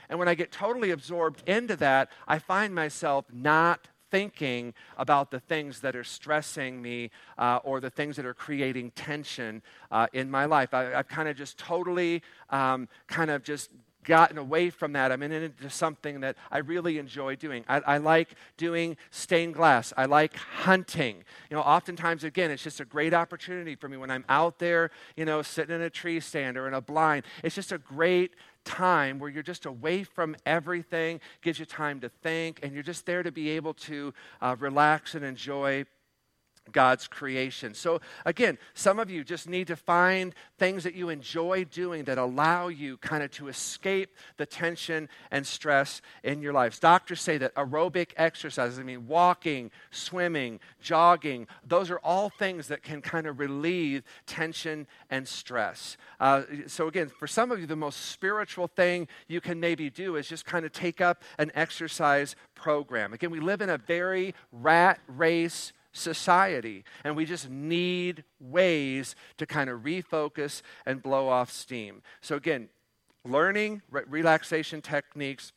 And 0.10 0.17
when 0.17 0.27
I 0.27 0.34
get 0.34 0.51
totally 0.51 0.91
absorbed 0.91 1.47
into 1.47 1.75
that, 1.77 2.10
I 2.27 2.39
find 2.39 2.73
myself 2.73 3.25
not 3.32 3.88
thinking 4.10 4.73
about 4.97 5.32
the 5.32 5.39
things 5.39 5.82
that 5.82 5.95
are 5.95 6.03
stressing 6.03 6.82
me 6.82 7.12
uh, 7.38 7.60
or 7.63 7.79
the 7.79 7.89
things 7.89 8.15
that 8.15 8.25
are 8.25 8.34
creating 8.34 8.91
tension 8.91 9.62
uh, 9.91 10.08
in 10.13 10.32
my 10.32 10.45
life. 10.45 10.73
I, 10.73 10.86
have 10.86 11.08
kind 11.08 11.29
of 11.29 11.38
just 11.38 11.58
totally 11.58 12.23
um, 12.49 12.88
kind 13.08 13.29
of 13.29 13.43
just 13.43 13.69
gotten 14.10 14.39
away 14.39 14.72
from 14.72 14.93
that. 14.93 15.12
I'm 15.12 15.22
into 15.22 15.69
something 15.69 16.22
that 16.22 16.36
I 16.50 16.58
really 16.58 16.98
enjoy 16.98 17.36
doing. 17.36 17.63
I, 17.69 17.78
I, 17.82 17.98
like 17.98 18.30
doing 18.58 18.98
stained 19.12 19.54
glass. 19.54 19.93
I 19.95 20.06
like 20.06 20.36
hunting. 20.36 21.24
You 21.52 21.58
know, 21.58 21.62
oftentimes, 21.62 22.24
again, 22.24 22.50
it's 22.50 22.63
just 22.63 22.80
a 22.80 22.86
great 22.86 23.13
opportunity 23.13 23.76
for 23.76 23.88
me 23.88 23.98
when 23.98 24.10
I'm 24.10 24.26
out 24.28 24.58
there, 24.58 24.89
you 25.15 25.26
know, 25.26 25.43
sitting 25.43 25.76
in 25.76 25.82
a 25.84 25.91
tree 25.91 26.19
stand 26.19 26.58
or 26.58 26.67
in 26.67 26.74
a 26.74 26.82
blind. 26.82 27.24
It's 27.43 27.54
just 27.54 27.72
a 27.72 27.78
great 27.78 28.34
time 28.65 29.19
where 29.19 29.30
you're 29.30 29.43
just 29.43 29.67
away 29.67 30.04
from 30.04 30.36
everything, 30.43 31.22
gives 31.43 31.60
you 31.60 31.65
time 31.65 32.00
to 32.00 32.10
think, 32.10 32.62
and 32.63 32.74
you're 32.74 32.82
just 32.82 33.06
there 33.06 33.22
to 33.22 33.32
be 33.32 33.50
able 33.52 33.76
to 33.76 34.12
uh, 34.41 34.56
relax 34.60 35.13
and 35.13 35.24
enjoy 35.24 35.86
God's 36.71 37.08
creation. 37.08 37.73
So, 37.73 38.01
again, 38.25 38.58
some 38.73 38.99
of 38.99 39.10
you 39.10 39.23
just 39.23 39.47
need 39.47 39.67
to 39.67 39.75
find 39.75 40.34
things 40.58 40.84
that 40.84 40.95
you 40.95 41.10
enjoy 41.10 41.65
doing 41.65 42.03
that 42.05 42.17
allow 42.17 42.67
you 42.67 42.97
kind 42.97 43.23
of 43.23 43.32
to 43.32 43.47
escape 43.47 44.15
the 44.38 44.45
tension 44.45 45.10
and 45.32 45.45
stress 45.45 46.01
in 46.23 46.41
your 46.41 46.53
lives. 46.53 46.79
Doctors 46.79 47.21
say 47.21 47.38
that 47.38 47.55
aerobic 47.55 48.12
exercises, 48.17 48.79
I 48.79 48.84
mean, 48.84 49.08
walking, 49.08 49.71
swimming, 49.91 50.60
jogging, 50.82 51.47
those 51.65 51.89
are 51.89 51.99
all 51.99 52.29
things 52.29 52.67
that 52.67 52.84
can 52.84 53.01
kind 53.01 53.27
of 53.27 53.39
relieve 53.39 54.03
tension 54.25 54.88
and 55.10 55.27
stress. 55.27 55.97
Uh, 56.19 56.43
so, 56.67 56.88
again, 56.88 57.10
for 57.10 57.27
some 57.27 57.51
of 57.51 57.60
you, 57.60 57.65
the 57.65 57.75
most 57.75 58.08
spiritual 58.08 58.67
thing 58.67 59.08
you 59.27 59.41
can 59.41 59.60
maybe 59.60 59.89
do 59.89 60.15
is 60.15 60.27
just 60.27 60.45
kind 60.45 60.65
of 60.65 60.71
take 60.71 61.01
up 61.01 61.23
an 61.38 61.51
exercise 61.55 62.36
program. 62.55 63.13
Again, 63.13 63.32
we 63.32 63.39
live 63.39 63.62
in 63.62 63.69
a 63.69 63.77
very 63.77 64.36
rat 64.51 64.99
race 65.08 65.73
society. 65.91 66.84
And 67.04 67.15
we 67.15 67.25
just 67.25 67.49
need 67.49 68.23
ways 68.39 69.15
to 69.38 69.45
kind 69.45 69.69
of 69.69 69.82
refocus 69.82 70.62
and 70.86 71.02
blow 71.02 71.28
off 71.28 71.52
steam. 71.52 72.02
So, 72.21 72.36
again, 72.36 72.69
learning 73.25 73.82
re- 73.89 74.04
relaxation 74.08 74.82
techniques 74.82 75.52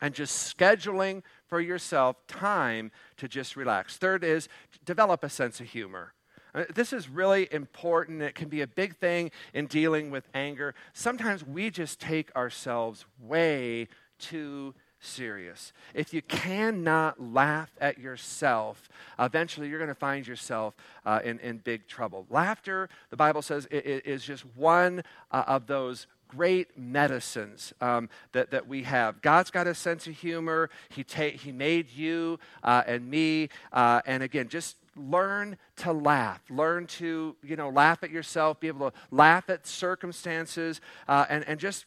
and 0.00 0.14
just 0.14 0.56
scheduling 0.56 1.22
for 1.46 1.60
yourself 1.60 2.16
time 2.26 2.90
to 3.16 3.28
just 3.28 3.56
relax. 3.56 3.96
Third 3.96 4.22
is 4.22 4.48
develop 4.84 5.24
a 5.24 5.28
sense 5.28 5.60
of 5.60 5.66
humor. 5.66 6.14
Uh, 6.54 6.64
this 6.74 6.92
is 6.92 7.08
really 7.08 7.48
important. 7.52 8.22
It 8.22 8.34
can 8.34 8.48
be 8.48 8.62
a 8.62 8.66
big 8.66 8.96
thing 8.96 9.30
in 9.52 9.66
dealing 9.66 10.10
with 10.10 10.28
anger. 10.34 10.74
Sometimes 10.92 11.44
we 11.44 11.70
just 11.70 12.00
take 12.00 12.34
ourselves 12.34 13.04
way 13.20 13.88
too 14.18 14.74
serious. 15.00 15.72
If 15.94 16.12
you 16.12 16.22
cannot 16.22 17.20
laugh 17.20 17.70
at 17.80 17.98
yourself, 17.98 18.88
eventually 19.18 19.68
you're 19.68 19.78
going 19.78 19.88
to 19.88 19.94
find 19.94 20.26
yourself 20.26 20.74
uh, 21.06 21.20
in, 21.24 21.38
in 21.40 21.58
big 21.58 21.86
trouble. 21.86 22.26
Laughter, 22.30 22.88
the 23.10 23.16
Bible 23.16 23.42
says, 23.42 23.66
is 23.70 24.24
just 24.24 24.44
one 24.56 25.02
uh, 25.30 25.44
of 25.46 25.66
those 25.66 26.06
great 26.28 26.76
medicines 26.76 27.72
um, 27.80 28.08
that, 28.32 28.50
that 28.50 28.68
we 28.68 28.82
have. 28.82 29.22
God's 29.22 29.50
got 29.50 29.66
a 29.66 29.74
sense 29.74 30.06
of 30.06 30.14
humor. 30.14 30.68
He, 30.90 31.02
ta- 31.02 31.30
he 31.30 31.52
made 31.52 31.90
you 31.90 32.38
uh, 32.62 32.82
and 32.86 33.08
me. 33.08 33.48
Uh, 33.72 34.02
and 34.06 34.22
again, 34.22 34.48
just 34.48 34.76
learn 34.94 35.56
to 35.76 35.92
laugh. 35.92 36.42
Learn 36.50 36.86
to, 36.86 37.34
you 37.42 37.56
know, 37.56 37.70
laugh 37.70 38.02
at 38.02 38.10
yourself, 38.10 38.60
be 38.60 38.68
able 38.68 38.90
to 38.90 38.96
laugh 39.10 39.48
at 39.48 39.66
circumstances, 39.66 40.80
uh, 41.06 41.24
and, 41.30 41.48
and 41.48 41.58
just 41.58 41.86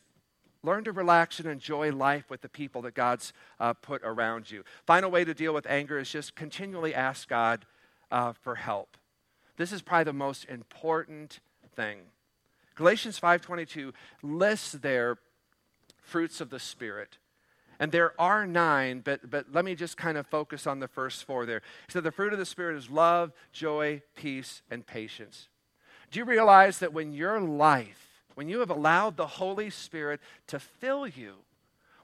Learn 0.64 0.84
to 0.84 0.92
relax 0.92 1.40
and 1.40 1.48
enjoy 1.50 1.92
life 1.92 2.30
with 2.30 2.42
the 2.42 2.50
people 2.50 2.84
that 2.84 2.94
God's 2.94 3.34
uh, 3.60 3.74
put 3.74 4.02
around 4.04 4.52
you. 4.52 4.64
Final 4.86 5.10
way 5.10 5.26
to 5.26 5.34
deal 5.34 5.54
with 5.54 5.66
anger 5.68 5.98
is 5.98 6.10
just 6.10 6.36
continually 6.36 6.94
ask 6.94 7.28
God 7.28 7.66
uh, 8.12 8.34
for 8.34 8.56
help. 8.56 8.98
This 9.58 9.72
is 9.72 9.82
probably 9.82 10.06
the 10.06 10.14
most 10.14 10.46
important 10.46 11.40
thing. 11.76 12.00
Galatians 12.76 13.20
5:22 13.20 13.94
lists 14.22 14.74
their 14.74 15.18
fruits 16.02 16.42
of 16.42 16.50
the 16.50 16.60
spirit. 16.60 17.18
And 17.80 17.92
there 17.92 18.14
are 18.22 18.46
nine, 18.46 19.02
but, 19.04 19.28
but 19.28 19.48
let 19.52 19.66
me 19.66 19.74
just 19.74 19.98
kind 19.98 20.16
of 20.16 20.28
focus 20.28 20.68
on 20.68 20.80
the 20.80 20.88
first 20.88 21.24
four 21.24 21.48
there. 21.48 21.64
He 21.88 21.92
said 21.92 22.04
the 22.04 22.12
fruit 22.12 22.32
of 22.32 22.38
the 22.38 22.46
Spirit 22.46 22.78
is 22.78 22.92
love, 22.92 23.32
joy, 23.52 24.04
peace, 24.16 24.62
and 24.70 24.86
patience. 24.86 25.48
Do 26.12 26.20
you 26.20 26.26
realize 26.26 26.78
that 26.78 26.94
when 26.94 27.12
your 27.12 27.40
life 27.40 28.11
when 28.36 28.50
you 28.50 28.60
have 28.60 28.70
allowed 28.70 29.18
the 29.18 29.28
Holy 29.28 29.70
Spirit 29.70 30.20
to 30.48 30.60
fill 30.60 31.08
you 31.08 31.36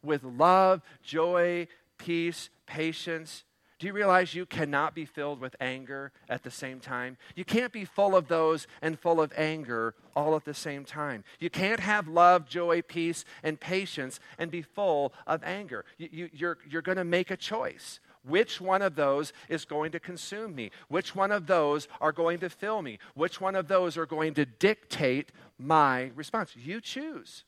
with 0.03 0.23
love, 0.23 0.81
joy, 1.03 1.67
peace, 1.97 2.49
patience, 2.65 3.43
do 3.79 3.85
you 3.85 3.93
realize 3.93 4.33
you 4.33 4.47
cannot 4.47 4.95
be 4.95 5.05
filled 5.05 5.39
with 5.39 5.55
anger 5.61 6.11
at 6.27 6.41
the 6.41 6.49
same 6.49 6.79
time? 6.79 7.15
You 7.35 7.45
can't 7.45 7.71
be 7.71 7.85
full 7.85 8.15
of 8.15 8.27
those 8.27 8.65
and 8.81 8.99
full 8.99 9.21
of 9.21 9.31
anger 9.37 9.93
all 10.15 10.35
at 10.35 10.45
the 10.45 10.53
same 10.55 10.83
time. 10.83 11.23
You 11.39 11.51
can't 11.51 11.79
have 11.79 12.07
love, 12.07 12.47
joy, 12.49 12.81
peace, 12.81 13.23
and 13.43 13.59
patience 13.59 14.19
and 14.39 14.49
be 14.49 14.63
full 14.63 15.13
of 15.27 15.43
anger. 15.43 15.85
You, 15.99 16.09
you, 16.11 16.29
you're 16.33 16.57
you're 16.67 16.81
going 16.81 16.97
to 16.97 17.03
make 17.03 17.29
a 17.29 17.37
choice. 17.37 17.99
Which 18.27 18.59
one 18.59 18.81
of 18.81 18.95
those 18.95 19.31
is 19.47 19.65
going 19.65 19.91
to 19.91 19.99
consume 19.99 20.53
me? 20.53 20.71
Which 20.89 21.15
one 21.15 21.31
of 21.31 21.47
those 21.47 21.87
are 22.01 22.11
going 22.11 22.39
to 22.39 22.49
fill 22.49 22.81
me? 22.81 22.99
Which 23.13 23.39
one 23.39 23.55
of 23.55 23.67
those 23.67 23.97
are 23.97 24.05
going 24.05 24.33
to 24.35 24.45
dictate 24.45 25.31
my 25.57 26.11
response? 26.15 26.55
You 26.55 26.81
choose. 26.81 27.45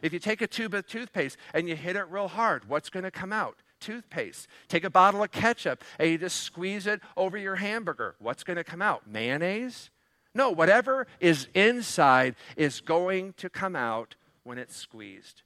If 0.00 0.12
you 0.12 0.18
take 0.18 0.40
a 0.40 0.46
tube 0.46 0.74
of 0.74 0.86
toothpaste 0.86 1.36
and 1.52 1.68
you 1.68 1.76
hit 1.76 1.96
it 1.96 2.10
real 2.10 2.28
hard, 2.28 2.68
what's 2.68 2.90
going 2.90 3.04
to 3.04 3.10
come 3.10 3.32
out? 3.32 3.56
Toothpaste. 3.80 4.48
Take 4.68 4.84
a 4.84 4.90
bottle 4.90 5.22
of 5.22 5.30
ketchup 5.30 5.84
and 5.98 6.10
you 6.10 6.18
just 6.18 6.40
squeeze 6.40 6.86
it 6.86 7.00
over 7.16 7.36
your 7.36 7.56
hamburger. 7.56 8.14
What's 8.18 8.44
going 8.44 8.56
to 8.56 8.64
come 8.64 8.82
out? 8.82 9.06
Mayonnaise? 9.06 9.90
No, 10.34 10.50
whatever 10.50 11.06
is 11.20 11.48
inside 11.54 12.34
is 12.56 12.80
going 12.80 13.34
to 13.34 13.48
come 13.48 13.76
out 13.76 14.16
when 14.42 14.58
it's 14.58 14.76
squeezed. 14.76 15.42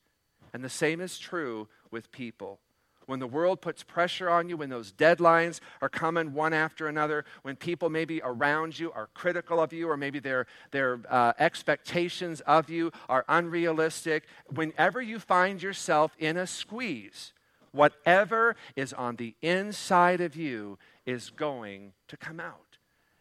And 0.53 0.65
the 0.65 0.71
same 0.71 1.01
is 1.01 1.19
true 1.19 1.69
with 1.91 2.11
people 2.11 2.61
when 3.09 3.21
the 3.21 3.27
world 3.27 3.63
puts 3.63 3.83
pressure 3.83 4.29
on 4.29 4.51
you, 4.51 4.57
when 4.59 4.69
those 4.69 4.93
deadlines 4.93 5.61
are 5.81 5.89
coming 5.89 6.35
one 6.35 6.53
after 6.53 6.89
another, 6.89 7.25
when 7.41 7.57
people 7.57 7.89
maybe 7.89 8.21
around 8.23 8.79
you 8.79 8.93
are 8.93 9.09
critical 9.15 9.61
of 9.61 9.73
you, 9.73 9.89
or 9.89 9.97
maybe 9.97 10.19
their, 10.19 10.47
their 10.73 11.01
uh, 11.09 11.33
expectations 11.39 12.43
of 12.43 12.69
you 12.69 12.93
are 13.09 13.25
unrealistic, 13.27 14.25
whenever 14.55 15.01
you 15.01 15.19
find 15.19 15.63
yourself 15.63 16.15
in 16.19 16.37
a 16.37 16.47
squeeze, 16.47 17.33
whatever 17.73 18.57
is 18.77 18.93
on 18.93 19.17
the 19.17 19.35
inside 19.41 20.21
of 20.21 20.37
you 20.37 20.79
is 21.07 21.31
going 21.31 21.95
to 22.09 22.17
come 22.19 22.39
out. 22.39 22.68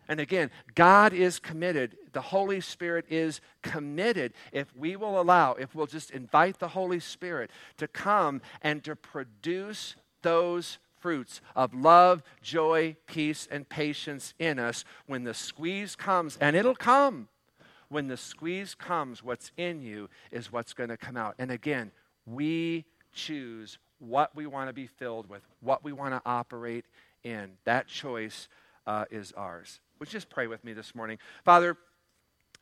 And 0.08 0.20
again, 0.20 0.52
God 0.76 1.14
is 1.14 1.40
committed. 1.40 1.98
The 2.14 2.22
Holy 2.22 2.62
Spirit 2.62 3.06
is 3.10 3.42
committed. 3.62 4.34
If 4.52 4.76
we 4.76 4.96
will 4.96 5.20
allow, 5.20 5.54
if 5.54 5.76
we'll 5.76 5.88
just 5.88 6.12
invite 6.12 6.60
the 6.60 6.70
Holy 6.70 7.00
Spirit 7.00 7.52
to 7.78 7.88
come 7.88 8.42
and 8.62 8.84
to 8.84 8.96
produce 8.96 9.96
those 10.22 10.78
fruits 11.00 11.42
of 11.56 11.74
love, 11.74 12.24
joy, 12.42 12.96
peace, 13.06 13.48
and 13.52 13.70
patience 13.70 14.34
in 14.40 14.58
us 14.60 14.84
when 15.06 15.24
the 15.24 15.34
squeeze 15.34 15.96
comes, 15.96 16.38
and 16.42 16.56
it'll 16.56 16.76
come. 16.76 17.28
when 17.90 18.08
the 18.08 18.18
squeeze 18.18 18.76
comes, 18.76 19.24
what's 19.24 19.52
in 19.58 19.82
you 19.82 20.10
is 20.32 20.52
what's 20.52 20.74
going 20.74 20.90
to 20.90 20.98
come 20.98 21.18
out. 21.18 21.36
And 21.40 21.52
again, 21.52 21.92
we 22.26 22.86
choose 23.14 23.78
what 24.00 24.36
we 24.36 24.46
want 24.46 24.70
to 24.70 24.74
be 24.74 24.88
filled 24.88 25.30
with, 25.30 25.42
what 25.62 25.84
we 25.84 25.92
want 25.92 26.14
to 26.14 26.22
operate 26.26 26.86
in. 27.24 27.52
That 27.66 27.88
choice 27.88 28.48
uh, 28.86 29.06
is 29.10 29.32
ours. 29.34 29.80
Would 30.00 30.10
you 30.10 30.14
just 30.14 30.30
pray 30.30 30.46
with 30.46 30.64
me 30.64 30.74
this 30.74 30.94
morning? 30.94 31.18
Father, 31.44 31.76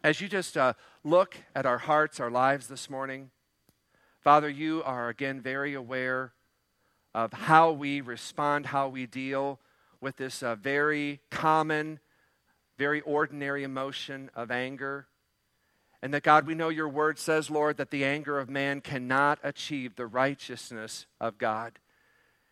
as 0.03 0.21
you 0.21 0.29
just 0.29 0.55
uh, 0.55 0.73
look 1.03 1.35
at 1.53 1.65
our 1.65 1.79
hearts, 1.79 2.21
our 2.21 2.31
lives 2.31 2.67
this 2.67 2.89
morning, 2.89 3.29
Father, 4.21 4.49
you 4.49 4.81
are 4.85 5.09
again 5.09 5.41
very 5.41 5.73
aware 5.73 6.31
of 7.13 7.33
how 7.33 7.71
we 7.71 7.99
respond, 7.99 8.67
how 8.67 8.87
we 8.87 9.05
deal 9.05 9.59
with 9.99 10.15
this 10.15 10.43
uh, 10.43 10.55
very 10.55 11.19
common, 11.29 11.99
very 12.77 13.01
ordinary 13.01 13.63
emotion 13.63 14.29
of 14.33 14.49
anger. 14.49 15.07
And 16.01 16.13
that, 16.13 16.23
God, 16.23 16.47
we 16.47 16.55
know 16.55 16.69
your 16.69 16.89
word 16.89 17.19
says, 17.19 17.49
Lord, 17.49 17.75
that 17.77 17.91
the 17.91 18.05
anger 18.05 18.39
of 18.39 18.49
man 18.49 18.79
cannot 18.79 19.39
achieve 19.43 19.95
the 19.95 20.07
righteousness 20.07 21.05
of 21.19 21.37
God. 21.37 21.79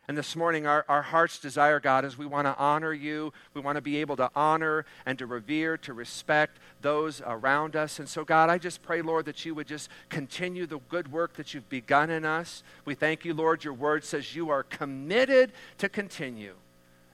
And 0.07 0.17
this 0.17 0.35
morning, 0.35 0.67
our, 0.67 0.83
our 0.89 1.01
heart's 1.01 1.39
desire, 1.39 1.79
God, 1.79 2.03
is 2.03 2.17
we 2.17 2.25
want 2.25 2.45
to 2.45 2.57
honor 2.57 2.91
you. 2.91 3.31
We 3.53 3.61
want 3.61 3.77
to 3.77 3.81
be 3.81 3.97
able 3.97 4.17
to 4.17 4.29
honor 4.35 4.85
and 5.05 5.17
to 5.17 5.25
revere, 5.25 5.77
to 5.77 5.93
respect 5.93 6.57
those 6.81 7.21
around 7.25 7.77
us. 7.77 7.99
And 7.99 8.09
so, 8.09 8.25
God, 8.25 8.49
I 8.49 8.57
just 8.57 8.83
pray, 8.83 9.01
Lord, 9.01 9.25
that 9.25 9.45
you 9.45 9.55
would 9.55 9.67
just 9.67 9.89
continue 10.09 10.65
the 10.65 10.79
good 10.89 11.09
work 11.09 11.35
that 11.35 11.53
you've 11.53 11.69
begun 11.69 12.09
in 12.09 12.25
us. 12.25 12.63
We 12.83 12.95
thank 12.95 13.23
you, 13.23 13.33
Lord. 13.33 13.63
Your 13.63 13.73
word 13.73 14.03
says 14.03 14.35
you 14.35 14.49
are 14.49 14.63
committed 14.63 15.53
to 15.77 15.87
continue 15.87 16.55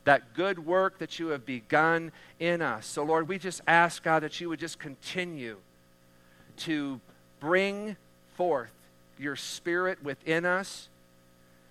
that 0.05 0.33
good 0.33 0.65
work 0.65 0.97
that 0.97 1.19
you 1.19 1.27
have 1.27 1.45
begun 1.45 2.11
in 2.39 2.63
us. 2.63 2.87
So, 2.87 3.03
Lord, 3.03 3.27
we 3.27 3.37
just 3.37 3.61
ask, 3.67 4.01
God, 4.01 4.23
that 4.23 4.41
you 4.41 4.49
would 4.49 4.59
just 4.59 4.79
continue 4.79 5.57
to 6.57 6.99
bring 7.39 7.97
forth 8.35 8.71
your 9.19 9.35
spirit 9.35 10.03
within 10.03 10.45
us 10.45 10.89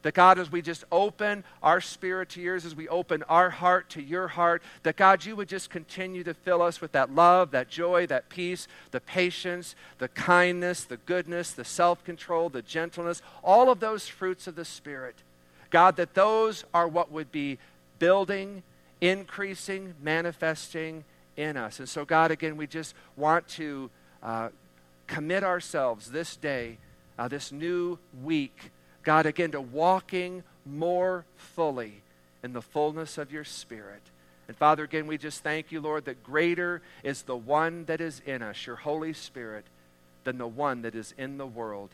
that 0.03 0.15
God, 0.15 0.39
as 0.39 0.51
we 0.51 0.63
just 0.63 0.85
open 0.93 1.43
our 1.63 1.81
spirit 1.81 2.29
to 2.31 2.41
yours, 2.41 2.65
as 2.65 2.75
we 2.75 2.89
open 2.89 3.25
our 3.25 3.51
heart 3.51 3.91
to 3.91 4.03
your 4.03 4.29
heart, 4.29 4.63
that 4.85 4.97
God, 4.97 5.25
you 5.25 5.35
would 5.35 5.49
just 5.49 5.71
continue 5.71 6.23
to 6.25 6.35
fill 6.35 6.63
us 6.63 6.81
with 6.81 6.93
that 6.93 7.15
love, 7.15 7.51
that 7.51 7.69
joy, 7.69 8.07
that 8.07 8.29
peace, 8.29 8.69
the 8.93 9.01
patience, 9.01 9.75
the 9.99 10.09
kindness, 10.09 10.85
the 10.85 10.99
goodness, 10.99 11.51
the 11.51 11.65
self 11.65 12.05
control, 12.05 12.49
the 12.49 12.63
gentleness, 12.63 13.23
all 13.43 13.71
of 13.71 13.81
those 13.81 14.07
fruits 14.07 14.47
of 14.47 14.55
the 14.55 14.65
Spirit. 14.65 15.17
God, 15.71 15.97
that 15.97 16.15
those 16.15 16.65
are 16.73 16.89
what 16.89 17.11
would 17.11 17.33
be 17.33 17.59
building, 17.99 18.63
increasing, 19.01 19.95
manifesting 20.01 21.05
in 21.37 21.57
us. 21.57 21.81
And 21.81 21.89
so, 21.89 22.05
God, 22.05 22.31
again, 22.31 22.57
we 22.57 22.67
just 22.67 22.95
want 23.17 23.49
to 23.49 23.91
uh, 24.23 24.49
commit 25.09 25.43
ourselves 25.43 26.11
this 26.11 26.37
day, 26.37 26.79
uh, 27.19 27.27
this 27.27 27.51
new 27.51 27.99
week 28.23 28.71
God, 29.03 29.27
again, 29.27 29.53
to 29.53 29.61
walking 29.61 30.43
more 30.67 31.25
fully 31.37 32.03
in 32.43 32.53
the 32.53 32.63
fullness 32.63 33.19
of 33.19 33.33
your 33.33 33.45
Spirit. 33.45 34.03
And 34.49 34.57
Father, 34.57 34.85
again, 34.85 35.07
we 35.07 35.19
just 35.19 35.43
thank 35.43 35.71
you, 35.71 35.81
Lord, 35.81 36.07
that 36.07 36.23
greater 36.23 36.81
is 37.03 37.23
the 37.23 37.37
one 37.37 37.85
that 37.85 38.01
is 38.01 38.23
in 38.25 38.43
us, 38.43 38.67
your 38.67 38.77
Holy 38.77 39.13
Spirit, 39.13 39.65
than 40.25 40.39
the 40.39 40.47
one 40.47 40.83
that 40.83 40.95
is 40.95 41.15
in 41.19 41.39
the 41.39 41.47
world. 41.47 41.91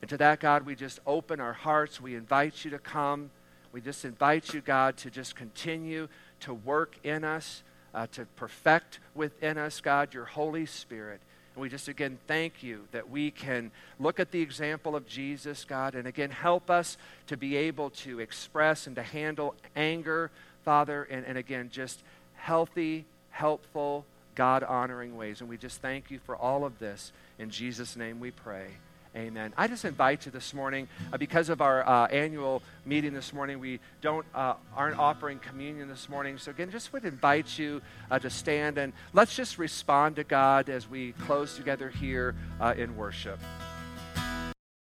And 0.00 0.08
to 0.10 0.16
that, 0.18 0.40
God, 0.40 0.64
we 0.64 0.74
just 0.74 1.00
open 1.06 1.40
our 1.40 1.52
hearts. 1.52 2.00
We 2.00 2.14
invite 2.14 2.64
you 2.64 2.70
to 2.70 2.78
come. 2.78 3.30
We 3.72 3.80
just 3.80 4.04
invite 4.04 4.54
you, 4.54 4.60
God, 4.60 4.96
to 4.98 5.10
just 5.10 5.34
continue 5.34 6.08
to 6.40 6.54
work 6.54 6.96
in 7.02 7.24
us, 7.24 7.62
uh, 7.92 8.06
to 8.12 8.26
perfect 8.36 9.00
within 9.14 9.58
us, 9.58 9.80
God, 9.80 10.14
your 10.14 10.24
Holy 10.24 10.66
Spirit. 10.66 11.20
We 11.58 11.68
just 11.68 11.88
again 11.88 12.18
thank 12.26 12.62
you 12.62 12.84
that 12.92 13.10
we 13.10 13.30
can 13.30 13.70
look 13.98 14.20
at 14.20 14.30
the 14.30 14.40
example 14.40 14.96
of 14.96 15.06
Jesus, 15.06 15.64
God, 15.64 15.94
and 15.94 16.06
again 16.06 16.30
help 16.30 16.70
us 16.70 16.96
to 17.26 17.36
be 17.36 17.56
able 17.56 17.90
to 17.90 18.20
express 18.20 18.86
and 18.86 18.96
to 18.96 19.02
handle 19.02 19.54
anger, 19.76 20.30
Father, 20.64 21.04
and, 21.04 21.24
and 21.26 21.38
again 21.38 21.70
just 21.70 22.02
healthy, 22.34 23.04
helpful, 23.30 24.04
God 24.34 24.62
honoring 24.62 25.16
ways. 25.16 25.40
And 25.40 25.50
we 25.50 25.56
just 25.56 25.80
thank 25.80 26.10
you 26.10 26.20
for 26.20 26.36
all 26.36 26.64
of 26.64 26.78
this. 26.78 27.12
In 27.38 27.50
Jesus' 27.50 27.96
name 27.96 28.20
we 28.20 28.30
pray. 28.30 28.68
Amen. 29.16 29.54
I 29.56 29.66
just 29.68 29.84
invite 29.84 30.26
you 30.26 30.32
this 30.32 30.52
morning, 30.52 30.86
uh, 31.12 31.16
because 31.16 31.48
of 31.48 31.60
our 31.60 31.86
uh, 31.86 32.06
annual 32.06 32.62
meeting 32.84 33.14
this 33.14 33.32
morning, 33.32 33.58
we 33.58 33.80
don't 34.00 34.26
uh, 34.34 34.54
aren't 34.76 34.98
offering 34.98 35.38
communion 35.38 35.88
this 35.88 36.08
morning. 36.08 36.38
So 36.38 36.50
again, 36.50 36.70
just 36.70 36.92
would 36.92 37.04
invite 37.04 37.58
you 37.58 37.80
uh, 38.10 38.18
to 38.18 38.30
stand 38.30 38.78
and 38.78 38.92
let's 39.12 39.34
just 39.34 39.58
respond 39.58 40.16
to 40.16 40.24
God 40.24 40.68
as 40.68 40.88
we 40.88 41.12
close 41.12 41.56
together 41.56 41.88
here 41.88 42.34
uh, 42.60 42.74
in 42.76 42.96
worship. 42.96 43.38